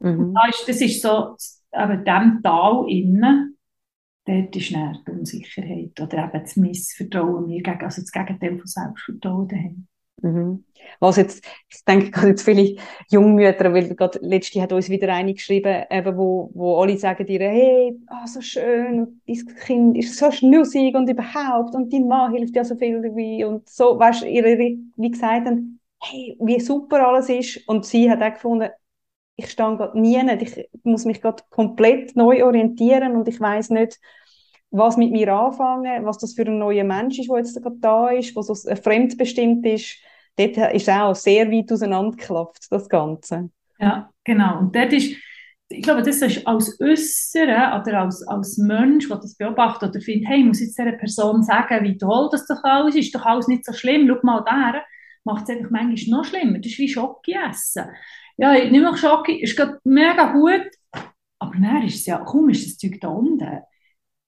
[0.00, 0.34] Mhm.
[0.34, 1.36] Das, ist, das ist so,
[1.72, 3.55] aber dem Tal innen,
[4.26, 8.66] dort ist dann die Unsicherheit oder eben das Missvertrauen mir gegen, also das Gegenteil von
[8.66, 9.86] Selbstvertrauen daheim.
[10.22, 10.64] Mhm.
[10.98, 12.76] Was jetzt, ich denke gerade jetzt viele
[13.10, 17.40] Jungmütter, weil gerade letzte hat uns wieder eine geschrieben, eben wo, wo alle sagen dir,
[17.40, 22.56] hey, oh, so schön, dein Kind ist so schnusig und überhaupt und dein Mann hilft
[22.56, 27.06] dir so viel wie und so, weißt du, ihre, wie gesagt haben, hey, wie super
[27.06, 28.70] alles ist und sie hat auch gefunden,
[29.36, 33.98] ich stehe gerade nie, ich muss mich gerade komplett neu orientieren und ich weiß nicht,
[34.70, 38.08] was mit mir anfangen, was das für ein neuer Mensch ist, der jetzt gerade da
[38.08, 39.96] ist, was so fremdbestimmt ist.
[40.36, 43.50] Dort ist auch sehr weit auseinandergeklafft, das Ganze.
[43.78, 44.58] Ja, genau.
[44.58, 45.14] Und dort ist,
[45.68, 50.28] ich glaube, das ist als Äußere oder als, als Mensch, der das beobachtet oder findet,
[50.28, 53.48] hey, ich muss jetzt dieser Person sagen, wie toll das doch alles ist, doch alles
[53.48, 54.82] nicht so schlimm, schau mal da
[55.24, 56.58] macht es einfach manchmal noch schlimmer.
[56.58, 57.86] Das ist wie Schocke essen
[58.36, 60.68] ja, ich nehme auch Schocke, ist gerade mega gut,
[61.38, 63.60] aber dann ist es ja, kaum ist das Zeug da unten,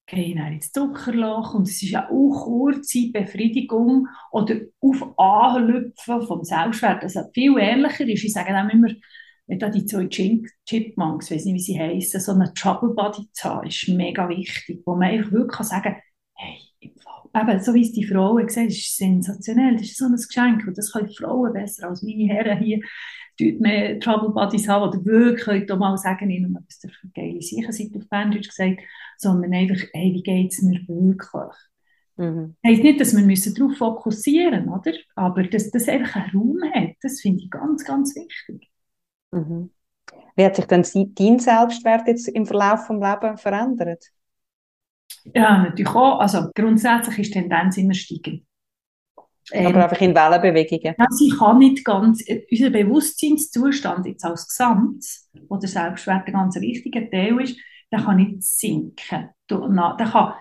[0.06, 6.42] gehe dann ins Zuckerloch und es ist ja auch kurze Befriedigung oder auf Anlüpfen vom
[6.44, 8.88] Selbstwert, also viel ehrlicher ist, ich sage dann immer,
[9.46, 13.28] wenn da die zwei Chipmunks, ich weiß nicht, wie sie heißen, so eine Trouble Body
[13.32, 16.02] zu haben, ist mega wichtig, wo man einfach wirklich sagen kann,
[16.34, 20.66] hey, eben, so wie es die Frauen gesagt ist sensationell, das ist so ein Geschenk
[20.66, 22.80] und das können Frauen besser als meine Herren hier
[23.40, 27.96] mehr Trouble Buddies haben, oder wirklich mal sagen, nicht nur, was für geile Sachen seid
[27.96, 28.80] auf Bandage gesagt,
[29.16, 31.54] sondern einfach, hey, wie geht es mir wirklich?
[32.16, 32.56] Mhm.
[32.66, 34.92] Heißt nicht, dass wir darauf fokussieren müssen, oder?
[35.14, 38.68] Aber dass das einfach einen Raum hat, das finde ich ganz, ganz wichtig.
[39.30, 39.70] Mhm.
[40.34, 44.04] Wie hat sich denn dein Selbstwert jetzt im Verlauf des Lebens verändert?
[45.34, 46.18] Ja, natürlich auch.
[46.20, 48.42] Also grundsätzlich ist die Tendenz immer steigend.
[49.52, 50.94] Ähm, Aber einfach in Wellenbewegungen.
[50.98, 55.04] Also ich kann nicht ganz, äh, unser Bewusstseinszustand jetzt als Gesamt,
[55.48, 57.58] wo der Selbstwert ein ganz wichtiger Teil ist,
[57.90, 59.30] der kann nicht sinken.
[59.50, 60.34] Der kann,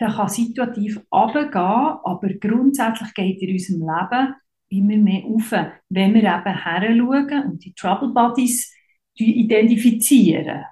[0.00, 4.34] der kann situativ runtergehen, aber grundsätzlich geht in unserem Leben
[4.68, 5.52] immer mehr auf,
[5.90, 8.74] wenn wir eben heranschauen und die Trouble Buddies
[9.14, 10.64] identifizieren.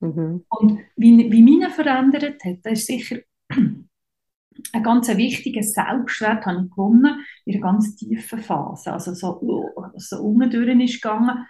[0.00, 0.44] Mhm.
[0.48, 3.20] Und wie, wie meine verändert hat, das ist sicher
[4.72, 8.92] ein ganz wichtiger Selbstwert habe ich gewonnen in einer ganz tiefen Phase.
[8.92, 9.40] Also so,
[9.96, 11.46] so unten ist gegangen,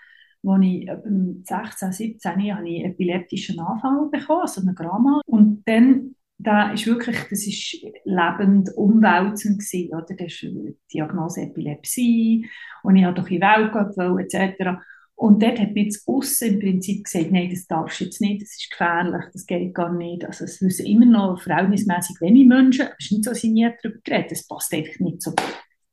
[0.46, 5.20] als ich ähm, 16, 17 habe ich epileptischen Anfall bekommen, also eine Gramma.
[5.26, 10.14] Und dann, da ist wirklich, das ist lebend umwälzend gewesen, oder?
[10.16, 12.48] Das ist die Diagnose Epilepsie
[12.82, 14.80] und ich habe in die Welt gehen, etc.
[15.16, 18.42] Und dort hat mir das Aussen im Prinzip gesagt, nein, das darfst du jetzt nicht,
[18.42, 20.24] das ist gefährlich, das geht gar nicht.
[20.24, 23.68] Also es wissen immer noch verhältnismäßig wenige Menschen, es ist nicht so, dass ich nie
[23.82, 25.32] darüber geredet das passt einfach nicht so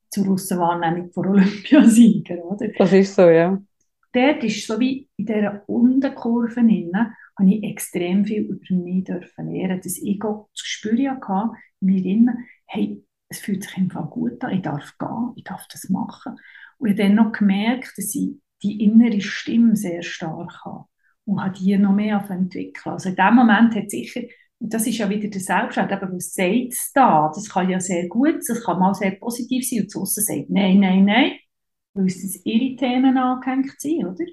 [0.10, 2.68] zur Russenwahrnehmung von Olympiasiegern, oder?
[2.78, 3.62] Das ist so, ja.
[4.12, 9.52] Dort ist so wie in dieser Unterkurve innen, habe ich extrem viel über mich dürfen
[9.52, 14.44] lernen, dass ich auch das Gespür hatte, mir innen, hey, es fühlt sich einfach gut
[14.44, 16.36] an, ich darf gehen, ich darf das machen.
[16.78, 20.86] Und ich habe dann noch gemerkt, dass ich die innere Stimme sehr stark habe
[21.26, 22.94] und hat die noch mehr entwickeln.
[22.94, 24.22] Also in dem Moment hat sicher,
[24.60, 27.32] und das ist ja wieder der Selbstwert, aber was sagt es da?
[27.34, 30.80] Das kann ja sehr gut, das kann mal sehr positiv sein und das sagt, nein,
[30.80, 31.32] nein, nein,
[31.94, 34.26] weil es das ihre Themen angehängt sind, oder?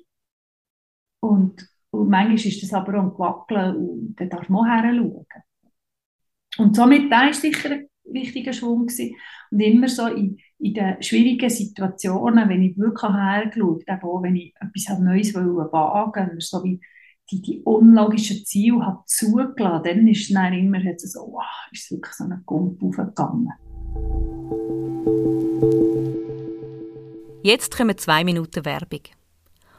[1.20, 5.26] Und, und manchmal ist das aber auch ein Wackeln und dann darf man auch hinschauen.
[6.58, 9.14] Und somit, da ist sicher ein wichtiger Schwung gewesen.
[9.50, 14.54] Und immer so in, in den schwierigen Situationen, wenn ich wirklich hergeschaut habe, wenn ich
[14.60, 16.80] etwas Neues wagen wollte, so wie
[17.30, 22.14] die, die unlogischen Ziele habe zugelassen, dann ist es dann immer so, wow, ist wirklich
[22.14, 23.52] so ein Gump aufgegangen.
[27.42, 29.02] Jetzt kommen zwei Minuten Werbung.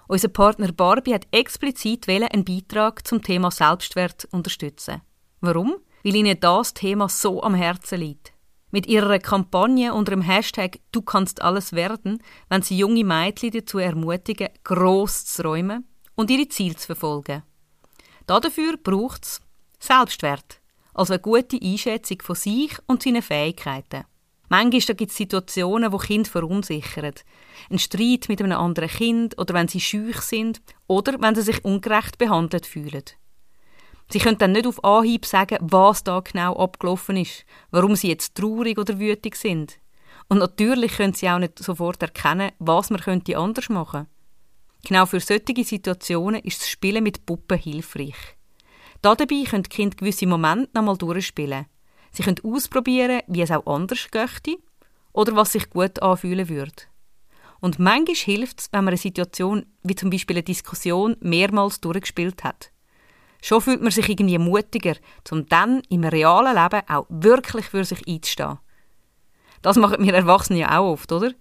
[0.08, 5.02] Unser Partner Barbie hat explizit einen Beitrag zum Thema Selbstwert unterstützen.
[5.42, 5.76] Warum?
[6.04, 8.34] Weil ihnen das Thema so am Herzen liegt.
[8.72, 13.80] Mit ihrer Kampagne unter dem Hashtag Du kannst alles werden, wenn sie junge Mädchen dazu
[13.80, 17.44] ermutigen, gross zu träumen und ihre Ziele zu verfolgen.
[18.28, 19.42] Dafür braucht es
[19.80, 20.62] Selbstwert,
[20.94, 24.04] also eine gute Einschätzung von sich und seinen Fähigkeiten.
[24.50, 27.14] Manchmal gibt es Situationen, wo Kinder verunsichern.
[27.70, 31.64] Ein Streit mit einem anderen Kind oder wenn sie schüch sind oder wenn sie sich
[31.64, 33.04] ungerecht behandelt fühlen.
[34.12, 38.36] Sie können dann nicht auf Anhieb sagen, was da genau abgelaufen ist, warum sie jetzt
[38.36, 39.80] traurig oder wütig sind.
[40.30, 44.08] Und natürlich können sie auch nicht sofort erkennen, was man könnte anders machen.
[44.84, 48.16] Genau für solche Situationen ist das Spielen mit Puppen hilfreich.
[49.02, 51.66] Dabei können die Kinder gewisse Momente nochmal durchspielen.
[52.12, 54.58] Sie können ausprobieren, wie es auch anders geht
[55.14, 56.84] oder was sich gut anfühlen würde.
[57.62, 62.44] Und manchmal hilft es, wenn man eine Situation, wie zum Beispiel eine Diskussion, mehrmals durchgespielt
[62.44, 62.72] hat.
[63.42, 64.96] Schon fühlt man sich irgendwie mutiger,
[65.32, 68.60] um dann im realen Leben auch wirklich für sich einzustehen.
[69.62, 71.32] Das machen wir Erwachsene ja auch oft, oder?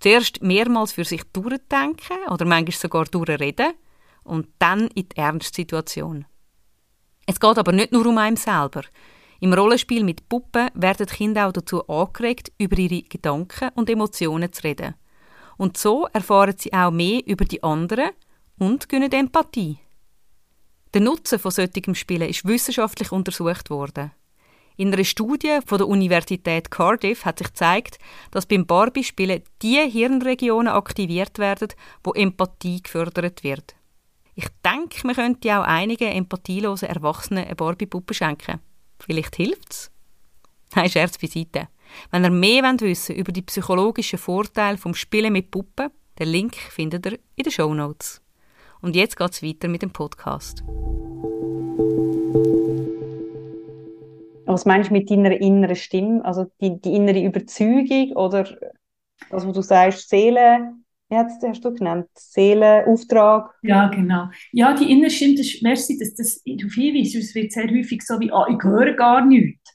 [0.00, 3.72] Zuerst mehrmals für sich durchdenken oder manchmal sogar durchreden
[4.24, 6.26] und dann in die Ernstsituation.
[7.26, 8.82] Es geht aber nicht nur um einen selber.
[9.40, 14.64] Im Rollenspiel mit Puppen werden Kinder auch dazu angeregt, über ihre Gedanken und Emotionen zu
[14.64, 14.94] reden.
[15.56, 18.10] Und so erfahren sie auch mehr über die anderen
[18.58, 19.78] und gewinnen Empathie.
[20.94, 24.10] Der Nutzen von solchen Spielen ist wissenschaftlich untersucht worden.
[24.76, 27.98] In einer Studie von der Universität Cardiff hat sich gezeigt,
[28.30, 31.68] dass beim Barbie-Spielen die Hirnregionen aktiviert werden,
[32.04, 33.74] wo Empathie gefördert wird.
[34.36, 38.60] Ich denke, man könnte auch einigen empathielosen Erwachsenen eine Barbie-Puppe schenken.
[39.00, 39.90] Vielleicht hilft's?
[40.76, 41.68] Nein, Scherz beiseite.
[42.12, 46.54] Wenn ihr mehr wissen wollt über die psychologischen Vorteile vom Spielen mit Puppen, den Link
[46.54, 48.20] findet ihr in den Show Notes.
[48.80, 50.62] Und jetzt geht's weiter mit dem Podcast.
[54.46, 56.24] Was meinst du mit deiner inneren Stimme?
[56.24, 58.44] Also die, die innere Überzeugung oder
[59.30, 60.74] das, was du sagst, Seele,
[61.10, 62.08] wie hast, hast du genannt?
[62.14, 63.50] Seelenauftrag?
[63.62, 64.28] Ja, genau.
[64.52, 68.02] Ja, die innere Stimme, das ist, merci, dass das darauf hinweist, es wird sehr häufig
[68.02, 69.74] so wie, ah, ich höre gar nichts.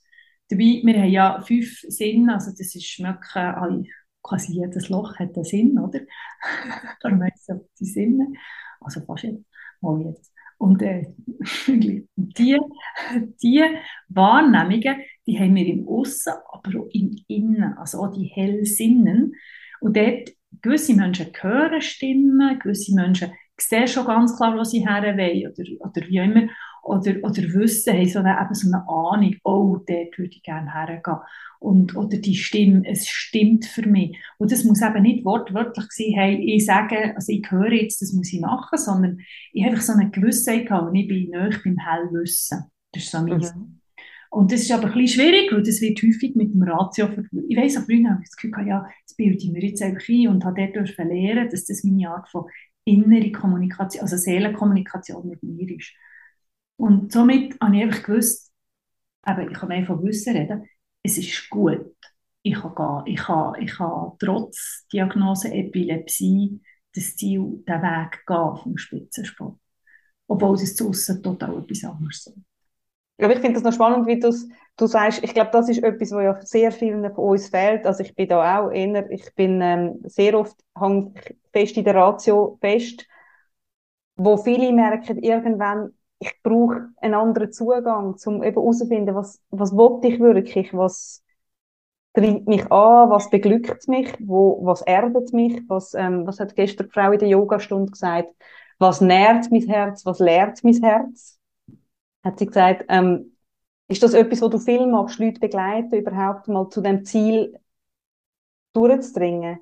[0.50, 3.88] Dabei, wir haben ja fünf Sinne, also das ist Schmecken,
[4.24, 6.00] quasi jedes Loch hat einen Sinn, oder?
[7.02, 8.28] Darum heisst es die Sinne,
[8.84, 9.46] also fast jetzt,
[9.82, 10.32] mal jetzt.
[10.58, 11.06] Und äh,
[12.15, 12.60] die,
[13.41, 13.63] die
[14.10, 19.34] Wahrnehmungen, die haben wir im Aussen, aber auch im Innen, also auch die Hellsinnen.
[19.82, 20.30] Und dort,
[20.62, 25.88] gewisse Menschen hören Stimmen, gewisse Menschen sehen schon ganz klar, wo sie her wollen, oder,
[25.88, 26.48] oder wie immer
[26.84, 30.74] oder, oder wissen, haben so eine, eben so eine Ahnung, oh, dort würde ich gerne
[30.74, 31.17] hergehen.
[31.60, 34.17] Und, oder die Stimme, es stimmt für mich.
[34.38, 38.12] Und das muss eben nicht wortwörtlich sein, hey, ich sage, also ich höre jetzt, das
[38.12, 39.19] muss ich machen, sondern
[39.54, 42.65] ich habe einfach so eine Gewissheit gehabt und ich bin nicht beim Hellwissen.
[42.91, 43.80] Das ist so mein mhm.
[44.30, 47.46] Und das ist aber ein bisschen schwierig, weil das wird häufig mit dem Ratio verbunden.
[47.50, 50.10] Ich weiss, aber früher habe ich das Gefühl, ja, das bilde ich mir jetzt einfach
[50.10, 52.46] ein und habe dort lernen, dass das meine Art von
[52.84, 55.93] innere Kommunikation, also Seelenkommunikation mit mir ist.
[56.77, 58.51] Und somit habe ich einfach gewusst,
[59.27, 60.67] eben, ich kann mehr von Wissen reden,
[61.03, 61.95] es ist gut.
[62.41, 63.13] Ich kann, gehen.
[63.13, 66.59] Ich kann, ich kann trotz Diagnose Epilepsie
[66.93, 69.57] das Ziel, den Weg gehen vom Spitzensport.
[70.27, 72.38] Obwohl es zu aussen total etwas anderes ist.
[73.19, 76.23] Ja, ich finde das noch spannend, wie du sagst, ich glaube, das ist etwas, was
[76.23, 77.86] ja sehr vielen von uns fehlt.
[77.86, 81.13] Also ich bin da auch eher, ich bin ähm, sehr oft hang
[81.51, 83.05] fest in der Ratio fest,
[84.15, 90.07] wo viele merken, irgendwann ich brauche einen anderen Zugang, um eben herauszufinden, was, was wollte
[90.07, 91.21] ich wirklich, was
[92.13, 96.88] treibt mich an, was beglückt mich, wo, was erdet mich, was, ähm, was hat gestern
[96.88, 98.29] die Frau in der Yogastunde gesagt,
[98.79, 101.39] was nährt mein Herz, was lehrt mein Herz,
[102.23, 103.36] hat sie gesagt, ähm,
[103.89, 107.59] ist das etwas, wo du viel machst, Leute begleiten, überhaupt mal zu dem Ziel
[108.73, 109.59] durchzudringen?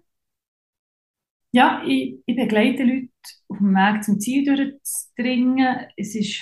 [1.52, 3.11] Ja, ich, ich begleite Leute
[3.48, 5.88] auf dem Weg zum Ziel durchzudringen.
[5.98, 6.42] Es ist,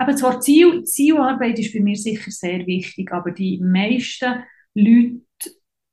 [0.00, 5.20] eben zwar Ziel, Zielarbeit ist für mich sicher sehr wichtig, aber die meisten Leute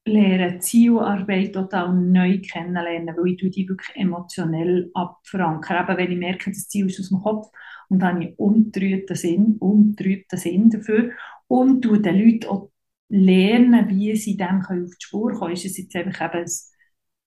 [0.06, 5.82] lernen Zielarbeit total neu kennenlernen, weil ich die wirklich emotionell abverankere.
[5.82, 7.52] Eben wenn ich merke, das Ziel ist aus dem Kopf
[7.90, 11.12] und dann habe ich untrübten Sinn, untrübten Sinn dafür
[11.48, 12.72] und tue den Leuten auch
[13.10, 15.54] lernen, wie sie dem auf die Spur kommen können.
[15.54, 16.46] Ist es jetzt einfach eben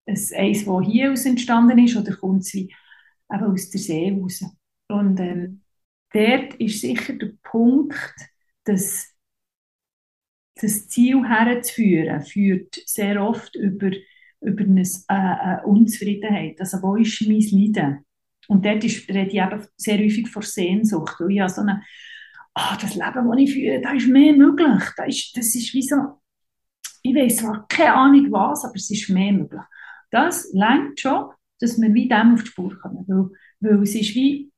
[0.07, 2.73] ein Eis, das hier aus entstanden ist, oder kommt es wie
[3.31, 4.43] eben aus der See raus?
[4.87, 5.61] Und ähm,
[6.13, 7.95] dort ist sicher der Punkt,
[8.65, 9.15] dass
[10.55, 13.91] das Ziel herzuführen, führt sehr oft über,
[14.41, 16.59] über eine, äh, eine Unzufriedenheit.
[16.59, 18.05] Also wo ist mein Leiden?
[18.47, 21.15] Und dort ist, rede ich eben sehr häufig vor Sehnsucht.
[21.27, 21.83] Ich habe so eine,
[22.53, 24.83] ah, das Leben, das ich führe, da ist mehr möglich.
[24.95, 25.95] Da ist, das ist wie so,
[27.01, 29.61] ich weiß zwar keine Ahnung was, aber es ist mehr möglich.
[30.15, 34.15] Das längt schon, dass wir wie dem auf die Spur kommen, weil, weil es ist
[34.15, 34.49] wie,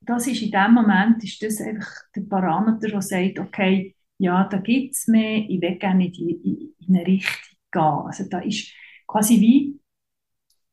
[0.00, 4.58] das ist in dem Moment, ist das einfach der Parameter, der sagt, okay, ja, da
[4.58, 7.80] gibt es mehr, ich will gerne in, in, in eine Richtung gehen.
[7.80, 8.72] Also da ist
[9.06, 9.80] quasi wie,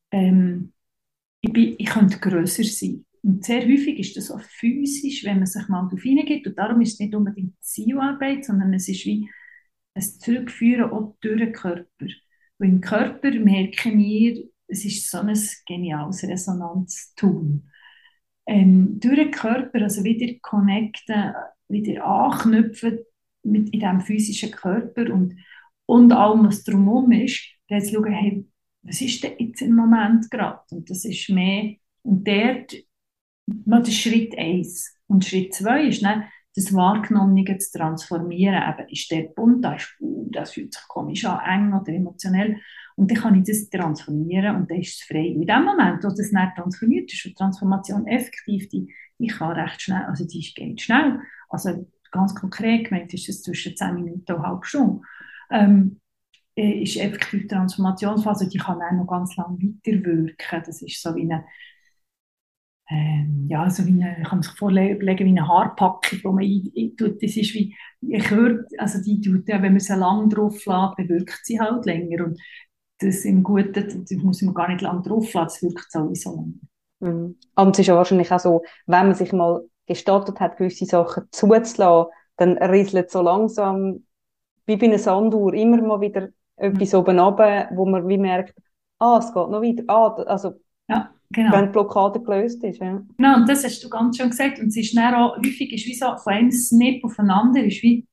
[0.09, 0.73] ähm,
[1.41, 3.05] ich, bin, ich könnte grösser sein.
[3.21, 6.47] Und sehr häufig ist das auch physisch, wenn man sich mal darauf hineingeht.
[6.47, 9.29] Und darum ist es nicht unbedingt Zielarbeit, sondern es ist wie
[9.93, 12.07] ein Zurückführen auch durch den Körper.
[12.61, 17.59] Und im Körper merken wir, es ist so ein geniales Resonanztool.
[18.45, 21.33] Ähm, durch den Körper, also wieder connecten,
[21.69, 22.99] wieder anknüpfen
[23.41, 25.35] mit in diesem physischen Körper und,
[25.87, 28.45] und allem, was drumherum ist, dann zu schauen, hey,
[28.83, 30.61] was ist denn jetzt im Moment gerade?
[30.69, 32.75] Und das ist mehr, und dort,
[33.47, 34.95] das ist Schritt eins.
[35.07, 38.55] Und Schritt zwei ist dann, das Wahrgenommene zu transformieren.
[38.55, 42.57] Eben, ist der bunt, da ist, uh, das fühlt sich komisch an, eng oder emotionell.
[42.95, 45.27] Und dann kann ich das transformieren und dann ist es frei.
[45.27, 49.81] In dem Moment, wo das nicht transformiert ist, und Transformation effektiv, die, die kann recht
[49.81, 51.19] schnell, also die geht schnell.
[51.49, 55.01] Also ganz konkret gemeint ist es zwischen 10 Minuten und eine halbe Stunde.
[55.49, 56.01] Ähm,
[56.55, 60.63] äh, ist effektiv die Transformationsphase, die kann auch noch ganz lange weiterwirken.
[60.65, 61.45] Das ist so wie eine,
[62.91, 67.23] ähm, ja, so wie eine, kann man sich vorlegen, wie eine Haarpackung, die man eintut.
[67.23, 70.95] Das ist wie, ich höre, also die tut, ja, wenn man sie lang drauf lässt,
[70.97, 72.25] bewirkt sie halt länger.
[72.25, 72.41] Und
[72.99, 77.13] das im Guten, das muss man gar nicht lang drauf lassen, das wirkt sowieso länger.
[77.13, 77.37] Mhm.
[77.55, 81.23] Und es ist ja wahrscheinlich auch so, wenn man sich mal gestattet hat, gewisse Sachen
[81.31, 84.05] zuzulassen, dann rieselt so langsam,
[84.65, 88.53] wie bei einer Sanduhr, immer mal wieder etwas oben runter, wo man wie merkt,
[88.99, 89.83] ah, es geht noch weiter.
[89.87, 90.53] Ah, also,
[90.87, 91.51] ja, genau.
[91.53, 92.79] wenn die Blockade gelöst ist.
[92.79, 93.01] Ja.
[93.17, 94.59] Genau, und das hast du ganz schön gesagt.
[94.59, 98.07] Und es ist dann auch, häufig ist wie so von einem Snip aufeinander, ist wie,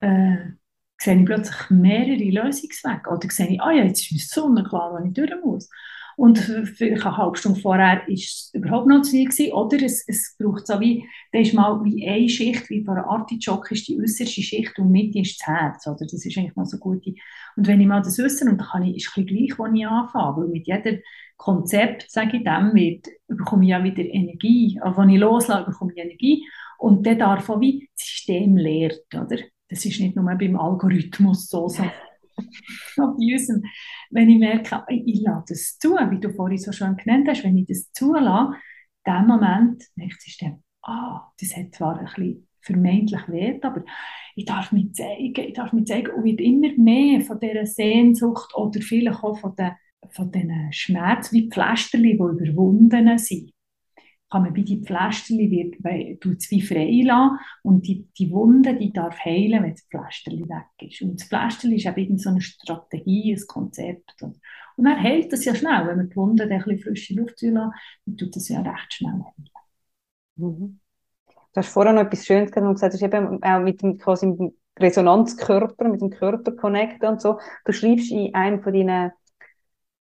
[0.00, 0.36] äh,
[0.98, 3.10] sehe ich plötzlich mehrere Lösungswege.
[3.10, 5.68] Oder sehe ich, ah ja, jetzt ist mir so klar, wo ich durch muss.
[6.20, 9.54] Und vielleicht eine halbe Stunde vorher war es überhaupt noch zu viel gewesen.
[9.54, 13.08] Oder es, es braucht so wie, da ist mal wie eine Schicht, wie bei einer
[13.08, 15.86] Artichoke ist die äußerste Schicht und Mitte ist das Herz.
[15.86, 16.00] Oder?
[16.00, 17.06] Das ist eigentlich mal so gut.
[17.56, 19.86] Und wenn ich mal das wüsste, und dann kann ich, ist es gleich, wo ich
[19.86, 20.36] anfange.
[20.36, 21.00] Weil mit jedem
[21.40, 24.78] Konzept, sage ich dem, wird, bekomme ich ja wieder Energie.
[24.82, 26.46] Aber wenn ich loslasse, bekomme ich Energie.
[26.78, 29.38] Und dann darf auch wie das System lehrt, oder?
[29.68, 31.82] Das ist nicht nur beim Algorithmus so, so
[32.96, 33.62] bei unserem,
[34.10, 37.56] wenn ich merke, ich lasse das zu, wie du vorhin so schön genannt hast, wenn
[37.56, 38.56] ich das zulasse,
[39.06, 43.82] in dem Moment merkt das System, ah, das hat zwar ein bisschen vermeintlich wert, aber
[44.36, 48.54] ich darf mich zeigen, ich darf mich zeigen und wird immer mehr von dieser Sehnsucht
[48.54, 49.72] oder vielleicht auch von den,
[50.08, 53.52] von diesen Schmerzen wie Pflasterli, die überwunden sind
[54.30, 58.92] kann man bei den Pflasterli wird, es wie frei lassen und die, die Wunde, die
[58.92, 61.02] darf heilen, wenn das Pflasterli weg ist.
[61.02, 64.22] Und das Pflasterli ist eben so eine Strategie, ein Konzept.
[64.22, 64.40] Und,
[64.76, 67.72] und dann heilt das ja schnell, wenn man die Wunde ein bisschen frische Luft zulassen,
[68.06, 69.24] dann tut das ja recht schnell.
[70.36, 70.78] Mhm.
[71.52, 74.32] Du hast vorher noch etwas Schönes gesagt, du hast gesagt, eben auch mit dem, quasi
[74.78, 77.40] Resonanzkörper, mit dem Körper connecten und so.
[77.64, 79.10] Du schreibst in einem von deinen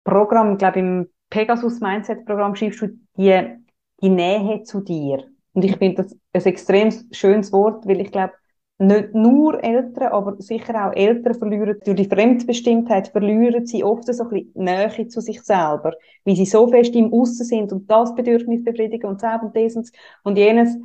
[0.04, 3.56] Programmen, ich glaube im Pegasus Mindset Programm schreibst du die
[4.02, 5.24] die Nähe zu dir.
[5.52, 8.34] Und ich finde das ein extrem schönes Wort, weil ich glaube,
[8.78, 14.24] nicht nur Eltern, aber sicher auch Eltern verlieren durch die Fremdbestimmtheit, verlieren sie oft so
[14.24, 15.92] ein bisschen Nähe zu sich selber,
[16.24, 19.92] weil sie so fest im Aussen sind und das Bedürfnis befriedigen und das und das
[20.24, 20.76] und jenes.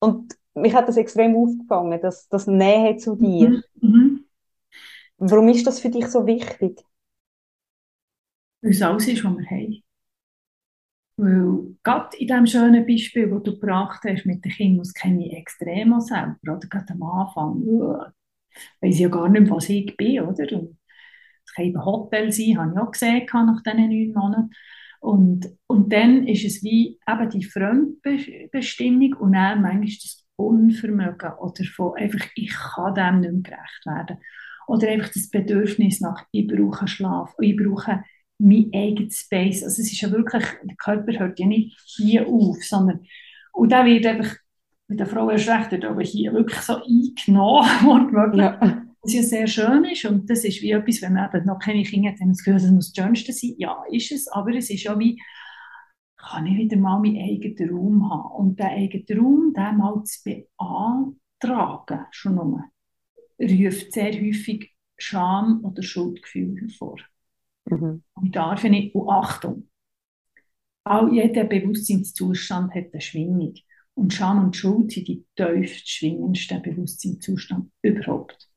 [0.00, 3.48] Und mich hat das extrem aufgefangen, das, das Nähe zu dir.
[3.50, 3.62] Mhm.
[3.80, 4.24] Mhm.
[5.18, 6.84] Warum ist das für dich so wichtig?
[8.62, 9.82] Weil es alles ist, was wir haben.
[11.16, 15.26] Weil gerade in dem schönen Beispiel, das du gebracht hast mit den Kindern, das kenne
[15.26, 18.04] ich extrem selber, oder gerade am Anfang, uh,
[18.80, 20.44] weiß ja gar nicht, was ich bin, oder?
[20.44, 24.50] Es kann eben Hotel sein, habe ich auch gesehen nach diesen neun Monaten.
[25.00, 31.64] Und, und dann ist es wie eben die Fremdbestimmung und dann manchmal das Unvermögen oder
[31.64, 34.18] von einfach, ich kann dem nicht mehr gerecht werden.
[34.68, 38.04] Oder einfach das Bedürfnis nach, ich brauche Schlaf, ich brauche
[38.42, 39.62] mein eigenes Space.
[39.62, 43.06] Also es ist ja wirklich, der Körper hört ja nicht hier auf, sondern,
[43.52, 44.36] und der wird einfach,
[44.88, 48.42] mit der Frau erst recht, aber hier wirklich so eingenommen, wirklich.
[48.42, 48.84] Ja.
[49.00, 51.82] Was ja sehr schön ist und das ist wie etwas, wenn man eben noch keine
[51.82, 53.54] Kinder hat, dann das Gefühl, das muss das Schönste sein.
[53.58, 55.20] Ja, ist es, aber es ist ja wie,
[56.16, 58.34] kann ich wieder mal meinen eigenen Raum haben.
[58.36, 62.64] Und den eigenen Raum, den mal zu beantragen, schon nur,
[63.40, 66.98] ruft sehr häufig Scham oder Schuldgefühl hervor.
[67.66, 68.02] Mhm.
[68.14, 69.68] Und darf nicht, und Achtung,
[70.84, 73.54] auch jeder Bewusstseinszustand hat eine Schwingung.
[73.94, 78.48] Und Scham und Schuld sind die tiefst schwingendsten Bewusstseinszustand überhaupt.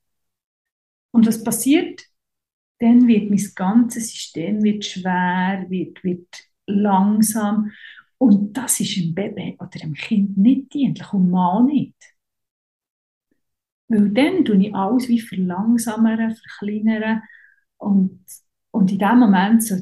[1.12, 2.02] Und was passiert?
[2.80, 6.28] Dann wird mein ganzes System wird schwer, wird, wird
[6.68, 7.72] langsam.
[8.18, 11.96] Und das ist dem Baby oder dem Kind nicht dienlich und mal nicht.
[13.88, 17.22] Weil dann tue ich alles wie verlangsamern, verkleinern
[17.78, 18.20] und,
[18.76, 19.76] und in dem Moment so,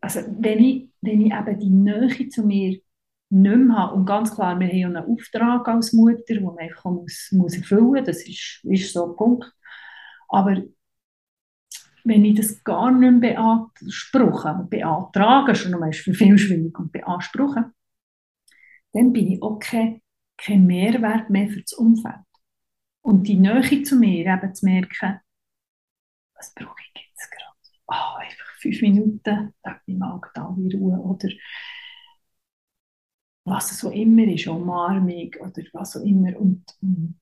[0.00, 2.80] also wenn ich, wenn ich eben die Nähe zu mir
[3.28, 6.58] nicht mehr habe, und ganz klar, wir haben ja einen Auftrag als Mutter, den man
[6.58, 9.52] einfach muss, muss erfüllen muss, das ist, ist so ein Punkt.
[10.28, 10.60] Aber
[12.04, 16.90] wenn ich das gar nicht mehr beanspruche, beantrage, schon einmal ist für viel schwierig und
[16.90, 17.72] beanspruche,
[18.92, 20.02] dann bin ich auch kein,
[20.36, 22.26] kein Mehrwert mehr für das Umfeld.
[23.02, 25.20] Und die Nähe zu mir, eben zu merken,
[26.34, 27.05] was brauche ich?
[27.88, 29.22] Oh, einfach fünf Minuten,
[29.62, 30.98] da ich mal da wie Ruhe.
[30.98, 31.28] Oder
[33.44, 36.36] was es so immer ist, Umarmung oder was auch immer.
[36.38, 37.18] Und, und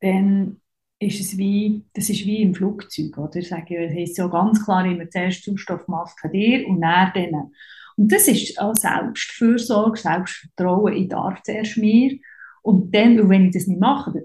[0.00, 0.60] dann
[0.98, 3.42] ist es wie, das ist wie im Flugzeug, oder?
[3.42, 7.54] Sage ich, heisst ja ganz klar immer zuerst Sauerstoffmaske dir und dann denen.
[7.96, 12.18] Und das ist auch Selbstfürsorge, Selbstvertrauen, ich darf zuerst mir
[12.62, 14.24] und dann, wenn ich das nicht mache, dann,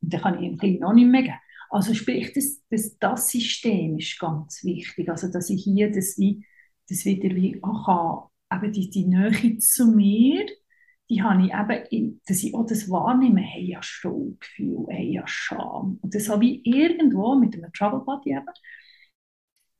[0.00, 1.34] dann kann ich ihm auch nicht mehr geben.
[1.70, 5.08] Also sprich, das, das, das System ist ganz wichtig.
[5.08, 6.44] Also dass ich hier das, wie,
[6.88, 10.46] das wieder wie aha, eben die, die Nähe zu mir,
[11.08, 11.52] die habe ich
[11.92, 15.98] eben, dass ich auch das wahrnehme, hey, ja Schuldgefühl, hey, ja Scham.
[16.02, 18.46] Und das habe ich irgendwo mit einem Travel Buddy eben,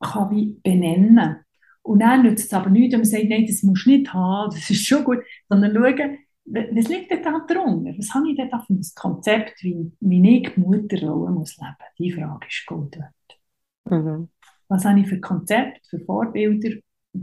[0.01, 1.37] kann ich benennen.
[1.83, 4.55] Und dann nützt es aber nichts, wenn man sagt, nein, das musst du nicht haben,
[4.55, 5.19] das ist schon gut,
[5.49, 7.93] sondern schauen, was liegt denn da drunter?
[7.99, 11.77] Was habe ich denn da für ein Konzept, wie, wie ich die Mutterrolle muss leben?
[11.99, 13.13] Die Frage ist gut wert.
[13.85, 14.29] Mhm.
[14.69, 16.77] Was habe ich für Konzept, für Vorbilder,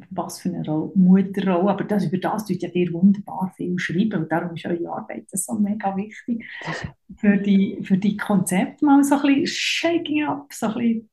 [0.09, 1.69] was für eine Rolle, Mutterrolle?
[1.69, 5.26] Aber das, über das tut ja dir wunderbar viel schreiben und darum ist eure Arbeit
[5.32, 6.45] so mega wichtig.
[7.17, 11.09] Für die, für die Konzepte mal so ein bisschen shaking up, so ein bisschen.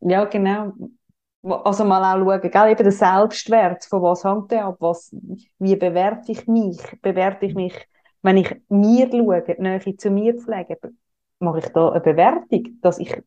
[0.00, 0.74] Ja, genau
[1.42, 5.14] also mal auch schauen, gell, eben der Selbstwert, von was hängt der ab, was,
[5.58, 7.74] wie bewerte ich mich, bewerte ich mich,
[8.22, 10.78] wenn ich mir schaue, die Nähe zu mir pflege,
[11.38, 13.22] mache ich da eine Bewertung, dass ich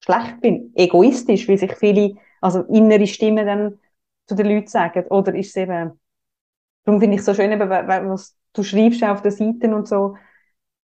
[0.00, 3.78] schlecht bin, egoistisch, wie sich viele, also innere Stimmen dann
[4.26, 6.00] zu den Leuten sagen, oder ist es eben,
[6.84, 10.16] darum finde ich es so schön, eben, was du schreibst auf den Seiten und so,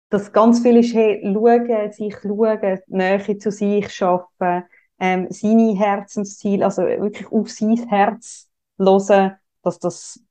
[0.09, 4.65] dass ganz viel ist, hey, schauen, sich schauen, Nähe zu sich schaffen,
[4.99, 10.23] ähm, seine Herzensziele, also wirklich auf sein Herz hören, dass das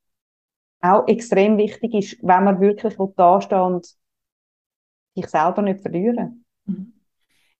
[0.82, 3.88] auch extrem wichtig ist, wenn man wirklich da steht und
[5.16, 6.46] sich selber nicht verlieren.
[6.66, 6.94] Mhm.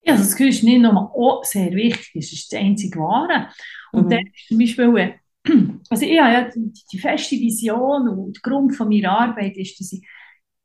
[0.02, 3.48] Ja, also das ist nicht nur auch sehr wichtig, das ist das einzige Wahre.
[3.92, 4.10] Und mhm.
[4.10, 5.14] dann ist zum Beispiel, äh,
[5.90, 9.80] also ich habe ja die, die feste Vision und der Grund von meiner Arbeit ist,
[9.80, 10.06] dass ich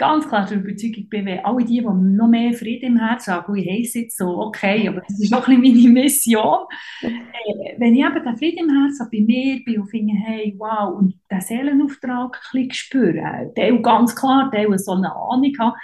[0.02, 3.56] ganz klar der Überzeugung bin, wenn alle die, die noch mehr Frieden im Herzen haben,
[3.56, 6.66] ich heiße jetzt so, okay, aber das ist auch ein bisschen meine Mission.
[7.04, 10.98] Äh, wenn ich eben den Frieden im Herzen bei mir bin und finde, hey, wow,
[10.98, 15.76] und den Seelenauftrag ein bisschen spüren, der ganz klar, der so eine Ahnung hat,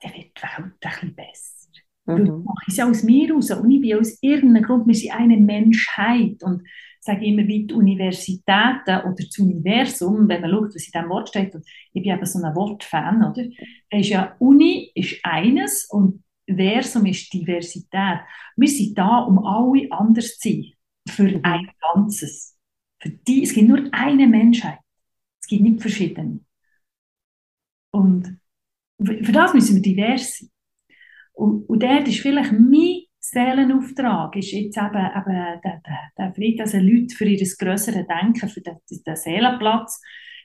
[0.00, 1.56] dann wird die Welt ein bisschen besser.
[2.04, 2.12] Mhm.
[2.12, 5.10] Weil mache ich es aus mir raus und ich bin aus irgendeinem Grund, wir sind
[5.10, 6.62] eine Menschheit und
[7.06, 11.28] sage immer wie die Universitäten oder das Universum, wenn man schaut, was in diesem Wort
[11.28, 13.44] steht, und ich bin eben so ein Wortfan, oder?
[13.90, 18.20] Da ist ja Uni ist eines und Versum ist Diversität.
[18.56, 20.72] Wir sind da, um alle anders zu sein,
[21.08, 22.56] für ein Ganzes.
[23.00, 24.78] Für die, es gibt nur eine Menschheit.
[25.40, 26.40] Es gibt nicht verschiedene.
[27.90, 28.38] Und
[29.02, 30.50] für das müssen wir divers sein.
[31.32, 36.60] Und, und dort ist vielleicht mein Seelenauftrag ist jetzt eben, eben der, der, der Frieden,
[36.60, 40.00] also Leute für ihr grösseres Denken, für den, den Seelenplatz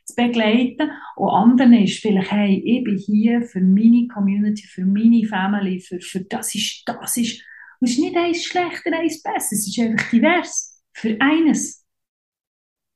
[0.06, 0.92] zu begleiten.
[1.16, 6.02] Und anderen ist vielleicht, hey, ich bin hier für meine Community, für meine Family, für,
[6.02, 7.44] für das ist, das ist,
[7.80, 11.86] und es ist nicht eins schlechter, eins besser, es ist einfach divers, für eines.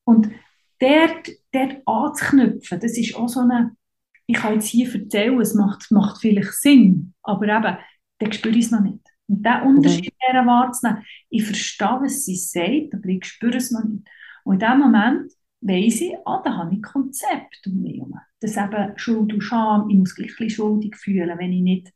[0.04, 0.32] Und
[0.80, 3.76] dort, dort anzuknüpfen, das ist auch so eine,
[4.26, 7.78] ich kann jetzt hier erzählen, es macht, macht vielleicht Sinn, aber eben,
[8.18, 9.15] dann spüre ich es noch nicht.
[9.28, 10.48] Und diesen Unterschied mhm.
[10.48, 14.08] wahrzunehmen, ich verstehe, was sie sagt, aber ich spüre es noch nicht.
[14.44, 18.20] Und in dem Moment weiss ich, ah, da habe ich ein Konzept um mich herum.
[18.40, 21.94] Das eben Schuld und Scham, ich muss gleich ein schuldig fühlen, wenn ich nicht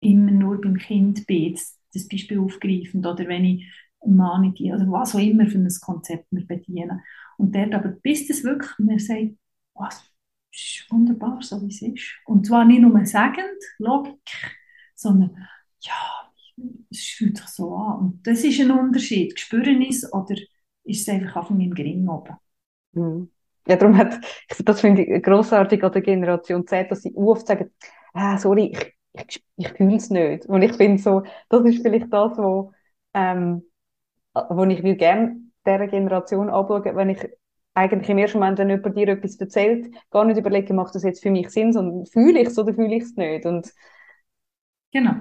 [0.00, 3.72] immer nur beim Kind bin, das, Beispiel aufgreifend, oder wenn ich
[4.04, 7.02] Mann oder was auch immer für ein Konzept wir bedienen.
[7.36, 9.36] Und dort aber, bis das wirklich mir sagt,
[9.74, 10.10] was,
[10.52, 12.16] ist wunderbar, so wie es ist.
[12.24, 14.56] Und zwar nicht nur sagend, Logik,
[14.94, 15.36] sondern
[15.80, 16.29] ja,
[16.90, 17.98] es fühlt sich so an.
[17.98, 19.38] Und das ist ein Unterschied.
[19.38, 20.34] Spüren es oder
[20.84, 22.36] ist es einfach auf meinem Gring oben?
[22.92, 23.30] Mhm.
[23.66, 24.18] Ja, darum hat,
[24.64, 27.70] das finde ich grossartig an der Generation Z, dass sie oft sagen,
[28.14, 30.46] ah, sorry, ich, ich, ich fühle es nicht.
[30.46, 32.72] Und ich finde so, das ist vielleicht das, wo,
[33.14, 33.62] ähm,
[34.34, 35.36] wo ich gerne
[35.66, 37.28] dieser Generation anschauen, wenn ich
[37.74, 41.22] eigentlich im ersten Moment, wenn jemand dir etwas erzählt, gar nicht überlegen, macht das jetzt
[41.22, 43.46] für mich Sinn, sondern fühle ich es oder fühle ich es nicht.
[43.46, 43.72] Und
[44.92, 45.14] genau.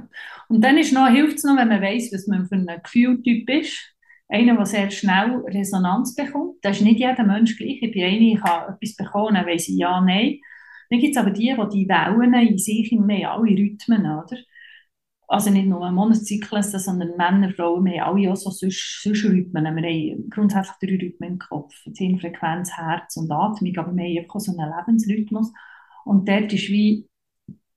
[0.48, 3.50] Und dann ist noch, hilft es noch, wenn man weiß, was man für ein Gefühltyp
[3.50, 3.96] ist.
[4.28, 6.58] Einer, der sehr schnell Resonanz bekommt.
[6.62, 7.82] Das ist nicht jeder Mensch gleich.
[7.82, 10.40] Ich bin eine, ich habe etwas bekommen, dann weiss ich ja, nein.
[10.90, 14.38] Dann gibt es aber die, die die Wellen in sich mehr alle Rhythmen, oder?
[15.28, 19.76] Also nicht nur Monatszyklus, sondern Männer, Frauen, wir haben alle auch so sonst, Rhythmen.
[19.76, 21.76] Wir haben grundsätzlich drei Rhythmen im Kopf.
[22.20, 25.52] Frequenz, Herz und Atmung, aber wir haben einfach so einen Lebensrhythmus.
[26.06, 27.09] Und dort ist wie,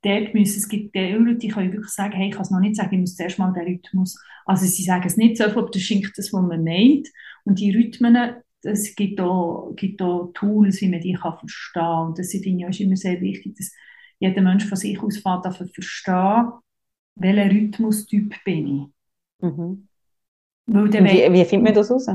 [0.03, 2.61] dort müssen, es gibt die Leute, die können wirklich sagen, hey, ich kann es noch
[2.61, 5.69] nicht sagen, ich muss zuerst mal den Rhythmus, also sie sagen es nicht so, aber
[5.71, 7.09] das schenkt das, was man meint.
[7.45, 12.07] Und die Rhythmen, es gibt auch, gibt auch Tools, wie man die kann verstehen kann.
[12.09, 13.73] Und das finde ich ist immer sehr wichtig, dass
[14.19, 16.53] jeder Mensch von sich aus fährt, dafür verstehen,
[17.17, 19.45] welcher Rhythmustyp bin ich.
[19.45, 19.89] Mhm.
[20.67, 22.07] Wie, wie findet man das raus?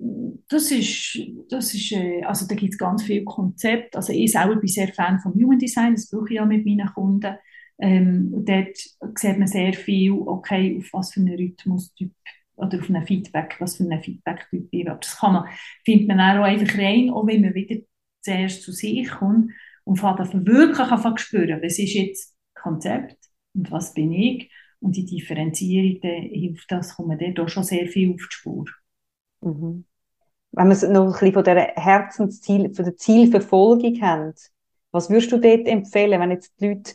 [0.00, 1.18] Das ist,
[1.50, 3.98] das ist äh, also da gibt es ganz viele Konzepte.
[3.98, 6.86] Also ich selber bin sehr Fan vom Human Design, das brauche ich auch mit meinen
[6.94, 7.36] Kunden.
[7.80, 12.12] Ähm, und dort sieht man sehr viel, okay, auf was für einen Rhythmustyp
[12.56, 15.00] oder auf ein Feedback, was für ein Feedback-Typ ich habe.
[15.00, 15.44] Das kann man,
[15.84, 17.80] findet man auch einfach rein, auch wenn man wieder
[18.20, 19.52] zuerst zu sich kommt
[19.84, 23.16] und fängt davon wirklich an zu spüren, was ist jetzt Konzept
[23.54, 27.86] und was bin ich und die Differenzierung, hilft das, kommt man dort auch schon sehr
[27.88, 28.64] viel auf die Spur.
[29.40, 29.84] Mhm.
[30.52, 34.34] Wenn wir noch ein bisschen von der Herzensziel, von der Zielverfolgung haben,
[34.90, 36.94] was würdest du dort empfehlen, wenn jetzt die Leute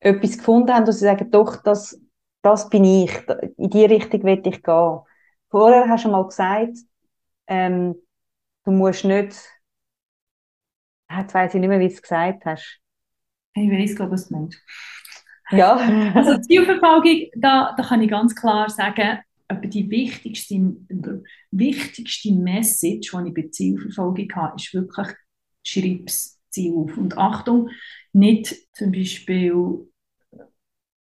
[0.00, 2.00] etwas gefunden haben, dass sie sagen, doch, das
[2.42, 3.12] das bin ich,
[3.56, 5.00] in die Richtung will ich gehen.
[5.50, 6.76] Vorher hast du mal gesagt,
[7.46, 7.96] ähm,
[8.64, 9.36] du musst nicht,
[11.10, 12.80] jetzt weiss ich nicht mehr, wie du es gesagt hast.
[13.54, 14.62] Ich weiß, glaube was du meinst.
[15.50, 15.74] Ja.
[16.14, 19.18] also Zielverfolgung, da, da kann ich ganz klar sagen,
[19.54, 20.76] die wichtigste,
[21.50, 25.08] wichtigste Message, die ich bei Zielverfolgung habe, ist wirklich,
[25.62, 26.96] schreib das Ziel auf.
[26.96, 27.70] Und Achtung,
[28.12, 29.90] nicht zum Beispiel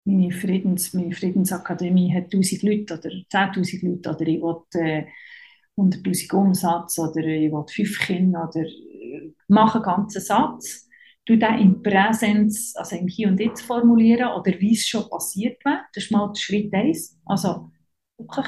[0.06, 5.06] meine, Friedens, meine Friedensakademie hat 1000 Leute oder 10.000 Leute oder ich will äh,
[5.78, 10.88] 100.000 Umsatz oder ich will 5 Kinder oder äh, mache einen ganzen Satz.
[11.26, 15.64] Du den in Präsenz, also im Hier und Jetzt formulieren oder wie es schon passiert
[15.64, 15.82] wäre.
[15.94, 17.20] Das ist mal Schritt 1.
[17.26, 17.70] Also
[18.20, 18.48] wirklich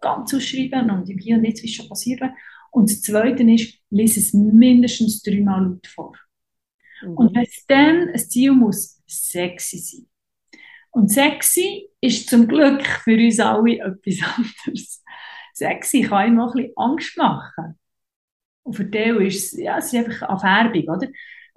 [0.00, 2.34] ganz ausschreiben und im Hier und Jetzt, wie es schon passiert wäre.
[2.70, 6.14] Und das Zweite ist, lese es mindestens dreimal laut vor.
[7.02, 7.16] Mhm.
[7.16, 10.08] Und wenn es dann ein Ziel muss sexy sein.
[10.90, 15.02] Und sexy ist zum Glück für uns alle etwas anderes.
[15.52, 17.78] Sexy kann immer ein bisschen Angst machen.
[18.62, 21.08] Und für den ist es, ja, es ist einfach eine Färbung, oder?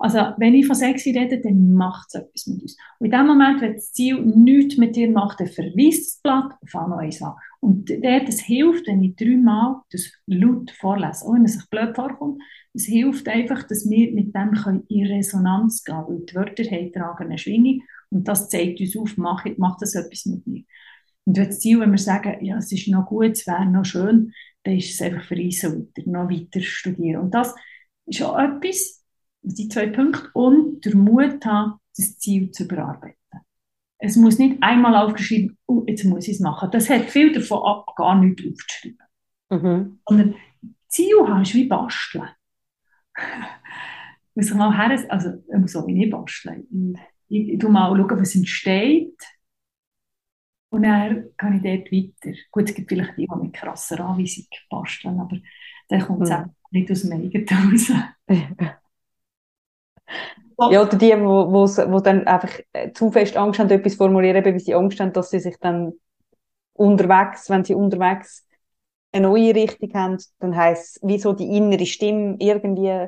[0.01, 2.77] Also, wenn ich von sexy rede, dann macht es etwas mit uns.
[2.99, 6.53] Und in dem Moment, wenn das Ziel nichts mit dir macht, dann verliest das Blatt
[6.61, 7.33] und fang eins an.
[7.59, 11.93] Und der, das hilft, wenn ich dreimal das laut vorlese, auch wenn es sich blöd
[11.95, 12.41] vorkommt,
[12.73, 16.93] es hilft einfach, dass wir mit dem in Resonanz gehen können, weil die Wörter haben
[16.93, 20.63] tragen eine Schwingung und das zeigt uns auf, macht, macht das etwas mit mir.
[21.25, 23.85] Und wenn das Ziel, wenn wir sagen, ja, es ist noch gut, es wäre noch
[23.85, 24.31] schön,
[24.63, 27.21] dann ist es einfach für uns weiter, noch weiter studieren.
[27.21, 27.53] Und das
[28.05, 28.98] ist auch etwas,
[29.41, 33.15] die zwei Punkte, und der Mut haben, das Ziel zu bearbeiten.
[33.97, 36.71] Es muss nicht einmal aufgeschrieben, oh, jetzt muss ich es machen.
[36.71, 38.99] Das hat viel davon ab, gar nichts aufzuschreiben.
[39.49, 39.99] Mhm.
[40.07, 40.35] Sondern
[40.87, 42.29] Ziel haben ist wie basteln.
[44.35, 45.31] muss ich mal her, also,
[45.65, 46.97] so wie ich basteln
[47.29, 49.17] ich, ich mal schauen, was entsteht.
[50.71, 52.37] Und dann kann ich dort weiter.
[52.51, 55.37] Gut, es gibt vielleicht die, die mit krasser Anweisung basteln, aber
[55.87, 56.55] dann kommt es mhm.
[56.71, 57.91] nicht aus dem eigenen raus.
[60.71, 64.43] Ja, oder die, die, wo, wo dann einfach äh, zu fest Angst haben, etwas formulieren,
[64.43, 65.93] weil sie Angst haben, dass sie sich dann
[66.73, 68.45] unterwegs, wenn sie unterwegs
[69.11, 73.07] eine neue Richtung haben, dann heisst es, wie so die innere Stimme irgendwie,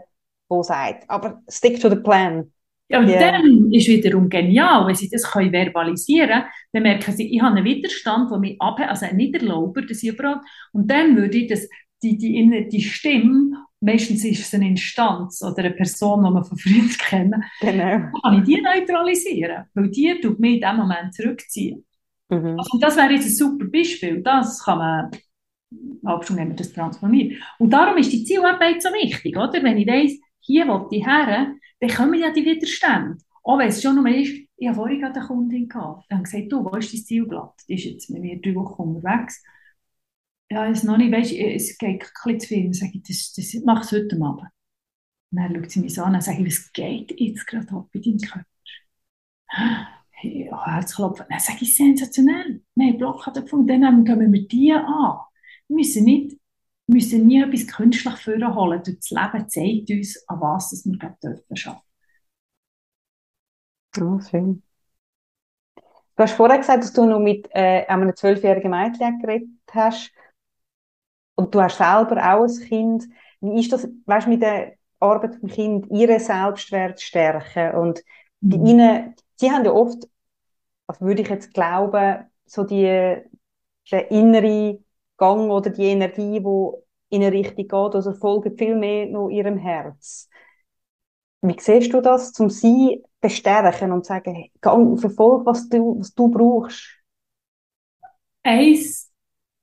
[0.50, 2.52] wo sagt, aber stick to the plan.
[2.90, 3.32] Ja, und yeah.
[3.32, 6.44] dann ist wiederum genial, wenn sie das können verbalisieren können,
[6.74, 10.42] dann merken sie, ich habe einen Widerstand, der mich abhält, also ein Niederlauber, das überall.
[10.74, 11.70] Und dann würde ich das,
[12.04, 16.58] die, die, die Stimme, meistens ist es eine Instanz oder eine Person, die man von
[16.58, 18.10] früher kennt, genau.
[18.22, 21.86] kann ich die neutralisieren, weil die tut mich in dem Moment zurückziehen.
[22.30, 22.58] Mhm.
[22.58, 25.12] Also, das wäre jetzt ein super Beispiel, das kann man
[26.06, 27.42] halb schon nehmen, das transformieren.
[27.60, 29.62] Und darum ist die Zielarbeit so wichtig, oder?
[29.64, 33.18] Wenn ich weiss, hier will ich her, dann kommen ja die Widerstände.
[33.44, 36.52] Auch wenn es schon noch ist, ich habe vorhin eine Kundin gehabt, die haben gesagt,
[36.52, 37.54] du, wo ist dein Zielblatt?
[37.68, 39.44] Die ist jetzt mit mir drei Wochen unterwegs.
[40.52, 42.64] Ja, es noch nicht, weißt, es geht bisschen zu viel.
[42.66, 44.50] Dann sage ich, das, das mach es heute Abend.
[45.32, 48.02] Und dann schaut sie mich an und sage ich, was geht jetzt gerade ab in
[48.02, 48.46] deinem Körper?
[50.12, 51.26] hey, oh, Herzklopfen.
[51.30, 52.62] Dann sage ich, sensationell.
[52.76, 55.20] Wir haben Blockade gefunden, dann gehen wir die an.
[55.70, 56.38] Wir müssen nicht
[56.92, 58.82] müssen nie etwas künstlich vorholen.
[58.84, 61.82] Das Leben zeigt uns, an was wir gerade dürfen
[63.96, 64.16] arbeiten.
[64.16, 64.64] Oh, schön.
[65.76, 70.12] Du hast vorher gesagt, dass du noch mit äh, einem zwölfjährigen Mädchen geredet hast.
[71.42, 73.08] Und du hast selber auch ein Kind.
[73.40, 77.76] Wie ist das, weißt, mit der Arbeit mit dem Kind, ihre Selbstwert stärken?
[77.80, 78.04] Und
[78.42, 78.66] bei mhm.
[78.66, 80.08] ihnen, sie haben ja oft,
[80.86, 83.18] was würde ich jetzt glauben, so die,
[83.92, 84.80] der innere
[85.18, 89.58] Gang oder die Energie, die in eine Richtung geht, also folgt viel mehr noch ihrem
[89.58, 90.30] Herz.
[91.42, 96.30] Wie siehst du das, um sie bestärken und sagen, hey, verfolg, was du, was du
[96.30, 96.88] brauchst?
[98.44, 99.11] Eins,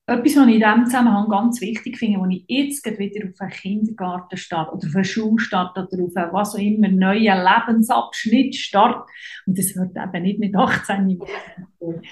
[0.08, 3.50] etwas, was ich in diesem Zusammenhang ganz wichtig finde, wenn ich jetzt wieder auf einen
[3.50, 8.56] Kindergarten starte oder auf eine Schule starte oder auf einen, was auch immer, neuen Lebensabschnitt
[8.56, 9.10] starte,
[9.46, 12.02] und das wird eben nicht mit 18 Jahren,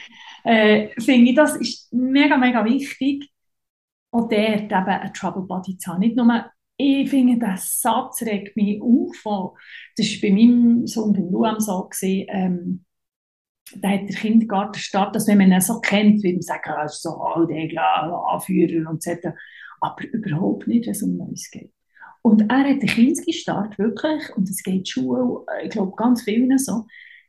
[0.45, 3.31] äh, finde ich, das ist mega, mega wichtig,
[4.11, 6.01] auch dort eben einen Trouble Body zu haben.
[6.01, 9.55] Nicht nur ich finde, der Satz regt mich auf.
[9.97, 11.89] Das war bei meinem Sohn, beim Luam, so.
[11.89, 12.85] Gewesen, ähm,
[13.75, 16.85] da hat der Kindergarten statt, dass wenn man ihn so kennt, wie man sagt, er
[16.85, 19.11] ist so alt, Anführer und so
[19.81, 21.73] aber überhaupt nicht, wenn es um Neues geht.
[22.23, 26.87] Und er hat den Kinski-Start wirklich, und es geht Schule, ich glaube, ganz vielen so,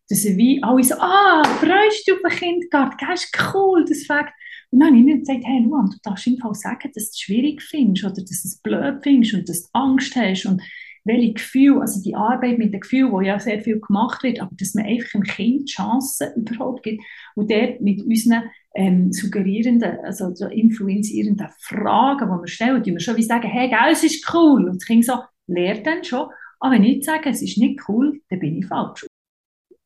[0.10, 4.04] dass er wie alle so, ah, freust du auf den Kindergarten, das ist cool, das
[4.06, 4.30] fängt.
[4.72, 7.20] Und dann habe ich gesagt, hey Luan, du darfst im Fall sagen, dass du es
[7.20, 10.62] schwierig findest oder dass du es blöd findest und dass du Angst hast und
[11.08, 14.52] welche Gefühle, also die Arbeit mit den Gefühlen, wo ja sehr viel gemacht wird, aber
[14.60, 17.02] dass man einfach dem Kind Chancen überhaupt gibt
[17.36, 18.44] und dort mit unseren
[18.76, 23.70] ähm, suggerierenden, also so influenzierenden Fragen, die wir stellen, die wir schon wie sagen, hey,
[23.70, 24.66] gell, es ist cool.
[24.70, 26.30] Und das Kind so, lehrt dann schon.
[26.60, 29.08] Aber wenn ich sage, es ist nicht cool, dann bin ich falsch.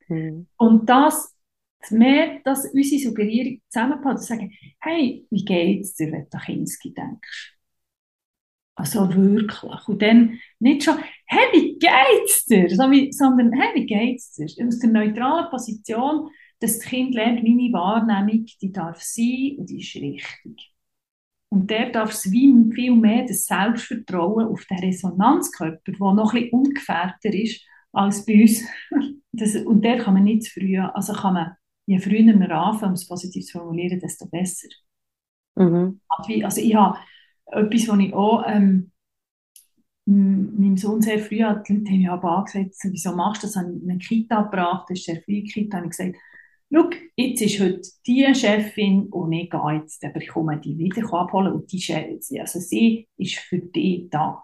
[0.10, 0.48] Mhm.
[0.58, 1.36] Und das
[1.90, 6.94] mehr, dass unsere Suggerierung zusammenpasst und sagen, hey, wie geht's dir, wenn du an Kinski
[6.94, 7.58] denkst?
[8.76, 9.88] Also wirklich.
[9.88, 12.70] Und dann nicht schon, hey, wie geht's dir?
[12.70, 14.46] sondern, hey, wie geht's dir?
[14.66, 19.80] Aus der neutralen Position, dass das Kind lernt, meine Wahrnehmung, die darf sein und die
[19.80, 20.74] ist richtig.
[21.50, 26.44] Und der darf es wie viel mehr das Selbstvertrauen auf den Resonanzkörper, der noch ein
[26.44, 28.64] bisschen ungefährder ist als bei uns.
[29.34, 31.56] Das, und der kann man nicht zu früh, also kann man
[31.86, 34.68] je früher wir anfangen, um es positiv zu formulieren, desto besser.
[35.56, 36.02] Mhm.
[36.44, 36.98] Also ich habe
[37.48, 38.92] etwas, was ich auch ähm,
[40.06, 43.56] meinem Sohn sehr früh hat, die Leute haben mir aber gesagt, wieso machst du das?
[43.56, 46.16] Ich habe eine Kita gebracht, das ist sehr früh Kita, habe ich gesagt,
[46.74, 51.14] schau, jetzt ist heute die Chefin und ich gehe jetzt, aber ich komme die wieder
[51.14, 54.44] abholen und die Chefin, also sie ist für dich da.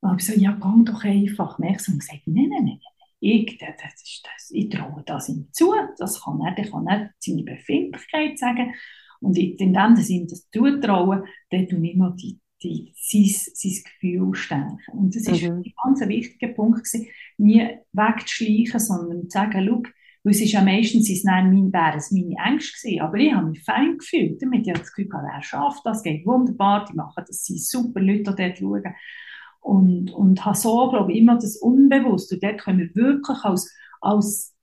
[0.00, 1.58] Und ich habe gesagt, ja, geh doch einfach.
[1.58, 2.80] Und gesagt, nein, nein, nein,
[3.20, 7.10] ich, das ist das, ich traue das ihm zu, das kann er, der kann er
[7.18, 8.74] seine Befindlichkeit sagen.
[9.26, 13.24] Und in dem, ihm das zutraue, dann ich noch die, die, sein,
[13.54, 14.78] sein Gefühl stärken.
[14.92, 15.62] Und das mhm.
[15.64, 17.08] ein ganz wichtiger Punkt, gewesen,
[17.38, 19.82] nie wegzuschleichen, sondern zu sagen, schau,
[20.22, 23.48] weil es ist ja meistens ist mein, wären es meine Ängste gewesen, aber ich habe
[23.48, 24.40] mich fein gefühlt.
[24.40, 28.34] Damit ich das Gefühl er schafft das, geht wunderbar, die machen das, sind super Leute,
[28.34, 28.94] die dort schauen.
[29.60, 32.36] Und, und habe so, glaube ich, immer das Unbewusste.
[32.36, 34.54] Und dort können wir wirklich als, als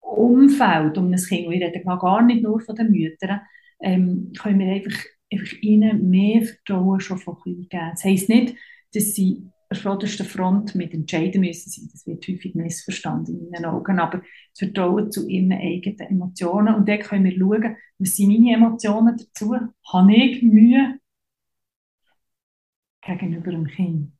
[0.00, 3.40] Umfeld um ein Kind, und ich rede gar nicht nur von den Müttern,
[3.80, 4.98] ähm, können wir einfach,
[5.32, 7.90] einfach ihnen mehr Vertrauen schon von klein geben.
[7.92, 8.54] Das heisst nicht,
[8.94, 11.88] dass sie an vorderster Front mit entscheiden müssen sein.
[11.92, 14.00] Das wird häufig missverstanden in meinen Augen.
[14.00, 16.74] Aber das Vertrauen zu ihren eigenen Emotionen.
[16.74, 19.54] Und dann können wir schauen, was sind meine Emotionen dazu?
[19.92, 20.98] Habe ich Mühe?
[23.02, 24.12] gegenüber dem Kind?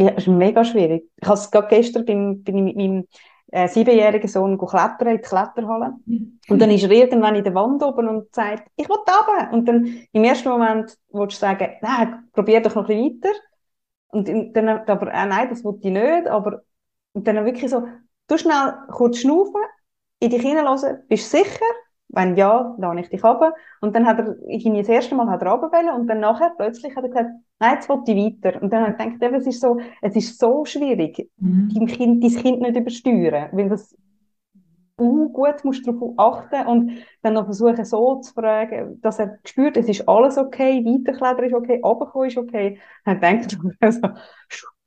[0.00, 1.04] Ja, das ist mega schwierig.
[1.16, 3.06] Ich habe es gerade gestern bin, bin mit meinem
[3.50, 5.94] äh, siebenjährigen Sohn klettern in die Kletterhalle.
[6.06, 6.38] Mhm.
[6.48, 9.52] Und dann ist er irgendwann in der Wand oben und sagt, ich will runter.
[9.52, 13.38] Und dann im ersten Moment willst du sagen, nein, probier doch noch ein bisschen weiter.
[14.08, 16.26] Und dann aber, äh, nein, das will ich nicht.
[16.28, 16.62] Aber
[17.12, 17.86] und dann wirklich so,
[18.28, 19.60] du schnell kurz schnaufen,
[20.20, 21.64] in dich hineinlassen, bist du sicher?
[22.08, 23.54] Wenn ja, dann ich dich runter.
[23.80, 26.52] Und dann hat er, ich ihn das erste Mal hat er runterwählen und dann nachher
[26.56, 28.62] plötzlich hat er gesagt, nein, jetzt will ich weiter.
[28.62, 31.70] Und dann habe ich gedacht, es ist so, es ist so schwierig, mhm.
[31.74, 33.96] dein Kind, dein Kind nicht übersteuern, weil das
[35.00, 36.92] uh, gut musst darauf achten und
[37.22, 41.54] dann noch versuchen so zu fragen, dass er spürt, es ist alles okay, weiterklettern ist
[41.54, 42.80] okay, runterkommen ist okay.
[43.04, 44.08] Dann denkt er, also,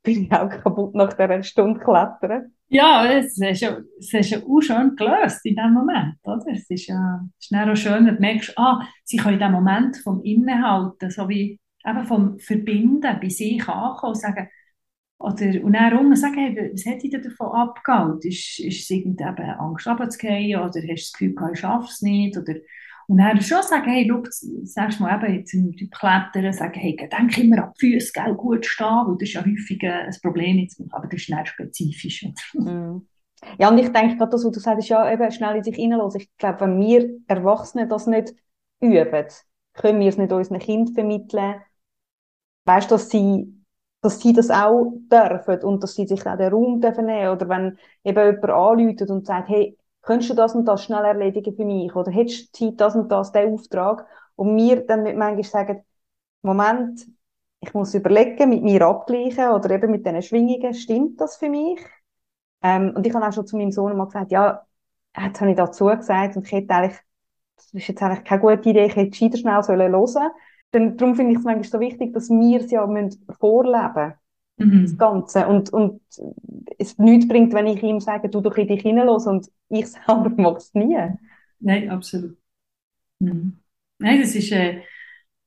[0.02, 2.52] bin ich auch kaputt nach dieser Stunde klettern.
[2.68, 6.42] Ja, es ist ja, es ist ja auch schön gelöst in dem Moment, oder?
[6.50, 9.96] Es ist ja, es ist auch schön, du merkst, ah, sie können in dem Moment
[9.98, 14.48] vom Innehalten, so wie eben vom Verbinden bei sich ankommen und sagen,
[15.18, 18.28] Oder, und dann unten sagen, hey, was hat dich denn davon abgehalten?
[18.28, 22.02] Ist, ist es irgendwie eben Angst runterzugehen oder hast du das Gefühl, ich schaffe es
[22.02, 22.36] nicht?
[22.36, 22.54] Oder,
[23.06, 24.22] und dann schon sagen, hey, schau,
[24.64, 28.66] sagst mal eben jetzt im Klettern, sagen, hey, denk immer an die Füße, gell, gut
[28.66, 32.26] stehen, weil das ist ja häufig ein Problem, aber das ist nicht spezifisch.
[32.54, 33.06] Mhm.
[33.58, 36.20] Ja, und ich denke gerade das, was du sagst, ja eben schnell in sich hineinlassen.
[36.20, 38.34] Ich glaube, wenn wir Erwachsene das nicht
[38.80, 39.26] üben,
[39.74, 41.56] können wir es nicht unseren Kindern vermitteln,
[42.64, 43.54] weißt dass sie,
[44.00, 47.48] dass sie das auch dürfen und dass sie sich auch den Raum dürfen nehmen Oder
[47.48, 51.64] wenn eben jemand anläutet und sagt, hey, könntest du das und das schnell erledigen für
[51.64, 51.94] mich?
[51.94, 54.06] Oder hättest du Zeit, das und das, den Auftrag?
[54.36, 55.84] Und wir dann manchmal sagen,
[56.42, 57.06] Moment,
[57.60, 61.80] ich muss überlegen, mit mir abgleichen oder eben mit diesen Schwingungen, stimmt das für mich?
[62.62, 64.66] Ähm, und ich habe auch schon zu meinem Sohn mal gesagt, ja,
[65.18, 66.98] jetzt habe ich dazu gesagt und ich hätte eigentlich,
[67.56, 70.30] das ist jetzt eigentlich keine gute Idee, ich hätte gescheiter schnell hören sollen.
[70.72, 74.14] Denn, darum finde ich es manchmal so wichtig, dass wir es ja müssen vorleben
[74.56, 74.82] mhm.
[74.82, 75.46] das Ganze.
[75.46, 76.00] Und, und
[76.78, 80.30] es nichts bringt, wenn ich ihm sage, du doch in dich hineinlos und ich selber
[80.36, 80.96] mache es nie.
[81.60, 82.36] Nein, absolut.
[83.18, 83.58] Mhm.
[83.98, 84.82] Nein, das ist, äh,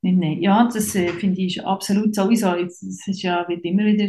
[0.01, 0.41] nein, nein.
[0.41, 2.51] ja, das äh, finde ich absolut sowieso.
[2.55, 4.07] Das ist ja, wird immer wieder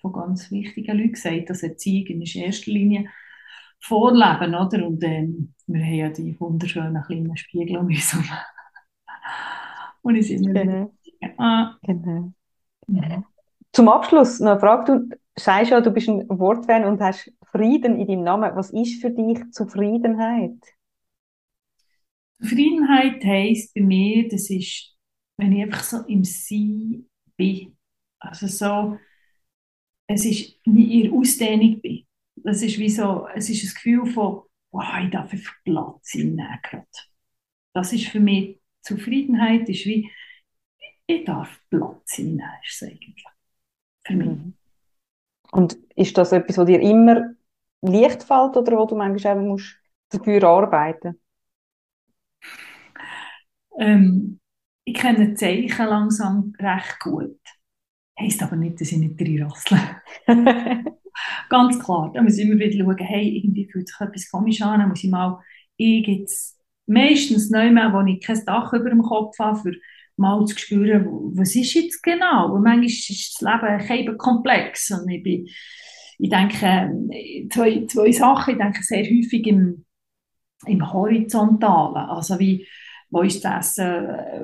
[0.00, 3.08] von ganz wichtigen Leuten gesagt, dass Erziehung in erster Linie
[3.80, 4.86] vorleben, oder?
[4.86, 8.26] Und ähm, wir haben ja die wunderschönen kleinen Spiegel um uns herum.
[10.06, 10.94] Und ich immer genau.
[11.36, 11.76] ah.
[11.82, 12.32] genau.
[12.86, 13.24] Ja.
[13.72, 15.00] Zum Abschluss noch eine Frage.
[15.08, 18.54] Du sagst ja, du bist ein Wortfan und hast Frieden in deinem Namen.
[18.54, 20.60] Was ist für dich Zufriedenheit?
[22.40, 24.96] Zufriedenheit heisst bei mir, das ist,
[25.38, 27.76] wenn ich einfach so im Sein bin.
[28.20, 28.96] Also so,
[30.06, 32.06] es ist nie in Ausdehnung bin.
[32.36, 36.40] Das ist wie so, es ist ein Gefühl von, wow, ich darf auf Platz sein.
[37.74, 40.10] Das ist für mich Zufriedenheit, ist wie,
[41.06, 43.24] ich darf Platz sein, ist es eigentlich.
[44.04, 44.28] Für mich.
[44.28, 44.54] Mhm.
[45.52, 47.34] Und ist das etwas, was dir immer
[47.82, 49.76] leicht fällt oder wo du manchmal eben musst
[50.08, 51.20] dafür arbeiten
[53.78, 54.40] ähm,
[54.84, 57.38] ich kenne Zeichen langsam recht gut.
[58.18, 59.78] Heißt aber nicht, dass ich nicht reinrassle.
[61.50, 64.80] Ganz klar, da muss ich immer wieder schauen, hey, irgendwie fühlt sich etwas komisch an,
[64.80, 65.42] dann muss ich mal,
[65.76, 66.55] ich jetzt
[66.86, 69.72] meistens neu mehr, wo ich kein Dach über dem Kopf habe, für
[70.16, 72.54] mal zu spüren, was ist jetzt genau?
[72.54, 75.46] Und manchmal ist das Leben eben komplex und ich bin,
[76.18, 76.90] ich denke,
[77.52, 79.84] zwei, zwei Sachen, ich denke sehr häufig im,
[80.66, 82.66] im Horizontalen, also wie,
[83.10, 84.40] wo ist das Essen, äh,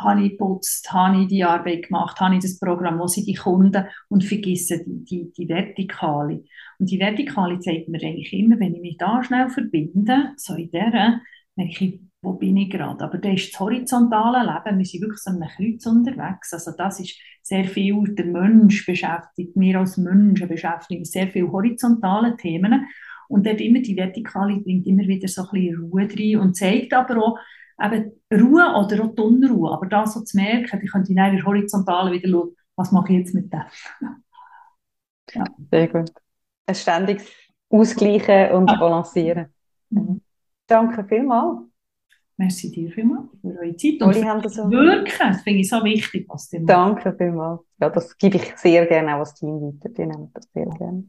[0.00, 3.34] habe ich geputzt, habe ich die Arbeit gemacht, habe ich das Programm, wo sind die
[3.34, 6.44] Kunden und vergesse die, die, die Vertikale.
[6.78, 10.70] Und die Vertikale zeigt mir eigentlich immer, wenn ich mich da schnell verbinde, so in
[10.70, 11.20] der,
[11.58, 13.04] denke ich, wo bin ich gerade?
[13.04, 16.52] Aber das ist das horizontale Leben, wir sind wirklich so einem Kreuz unterwegs.
[16.52, 22.36] Also das ist sehr viel, der Mensch beschäftigt, wir als Menschen beschäftigen sehr viele horizontale
[22.36, 22.86] Themen.
[23.28, 26.94] Und dort immer die Vertikale bringt immer wieder so ein bisschen Ruhe rein und zeigt
[26.94, 27.38] aber auch,
[27.80, 29.72] eben Ruhe oder auch die Unruhe.
[29.72, 33.18] Aber das so zu merken, ich könnte in einer Horizontalen wieder schauen, was mache ich
[33.20, 33.62] jetzt mit dem?
[35.34, 35.44] ja.
[35.70, 36.10] Sehr gut.
[36.66, 37.26] Ein ständiges
[37.68, 38.66] Ausgleichen und.
[38.66, 39.52] Balancieren.
[39.90, 40.20] Mhm.
[40.68, 41.62] Danke vielmals.
[42.36, 45.12] Merci dir vielmals für eure Zeit und für Wirken.
[45.18, 47.62] Das finde ich so wichtig, was ihr Danke vielmals.
[47.80, 49.88] Ja, das gebe ich sehr gerne auch als Team weiter.
[49.88, 51.04] Die nehmen das sehr gerne.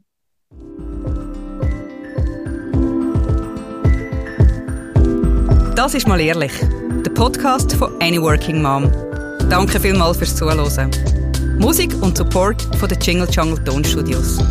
[5.76, 6.52] Das ist mal ehrlich.
[7.04, 8.90] Der Podcast von Any Working Mom.
[9.50, 10.90] Danke vielmals fürs Zuhören.
[11.58, 14.42] Musik und Support von den Jingle Jungle Tonstudios.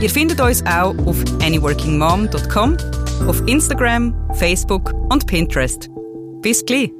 [0.00, 2.76] Ihr findet uns auch auf anyworkingmom.com,
[3.26, 5.88] auf Instagram, Facebook und Pinterest.
[6.40, 6.90] Bis gleich!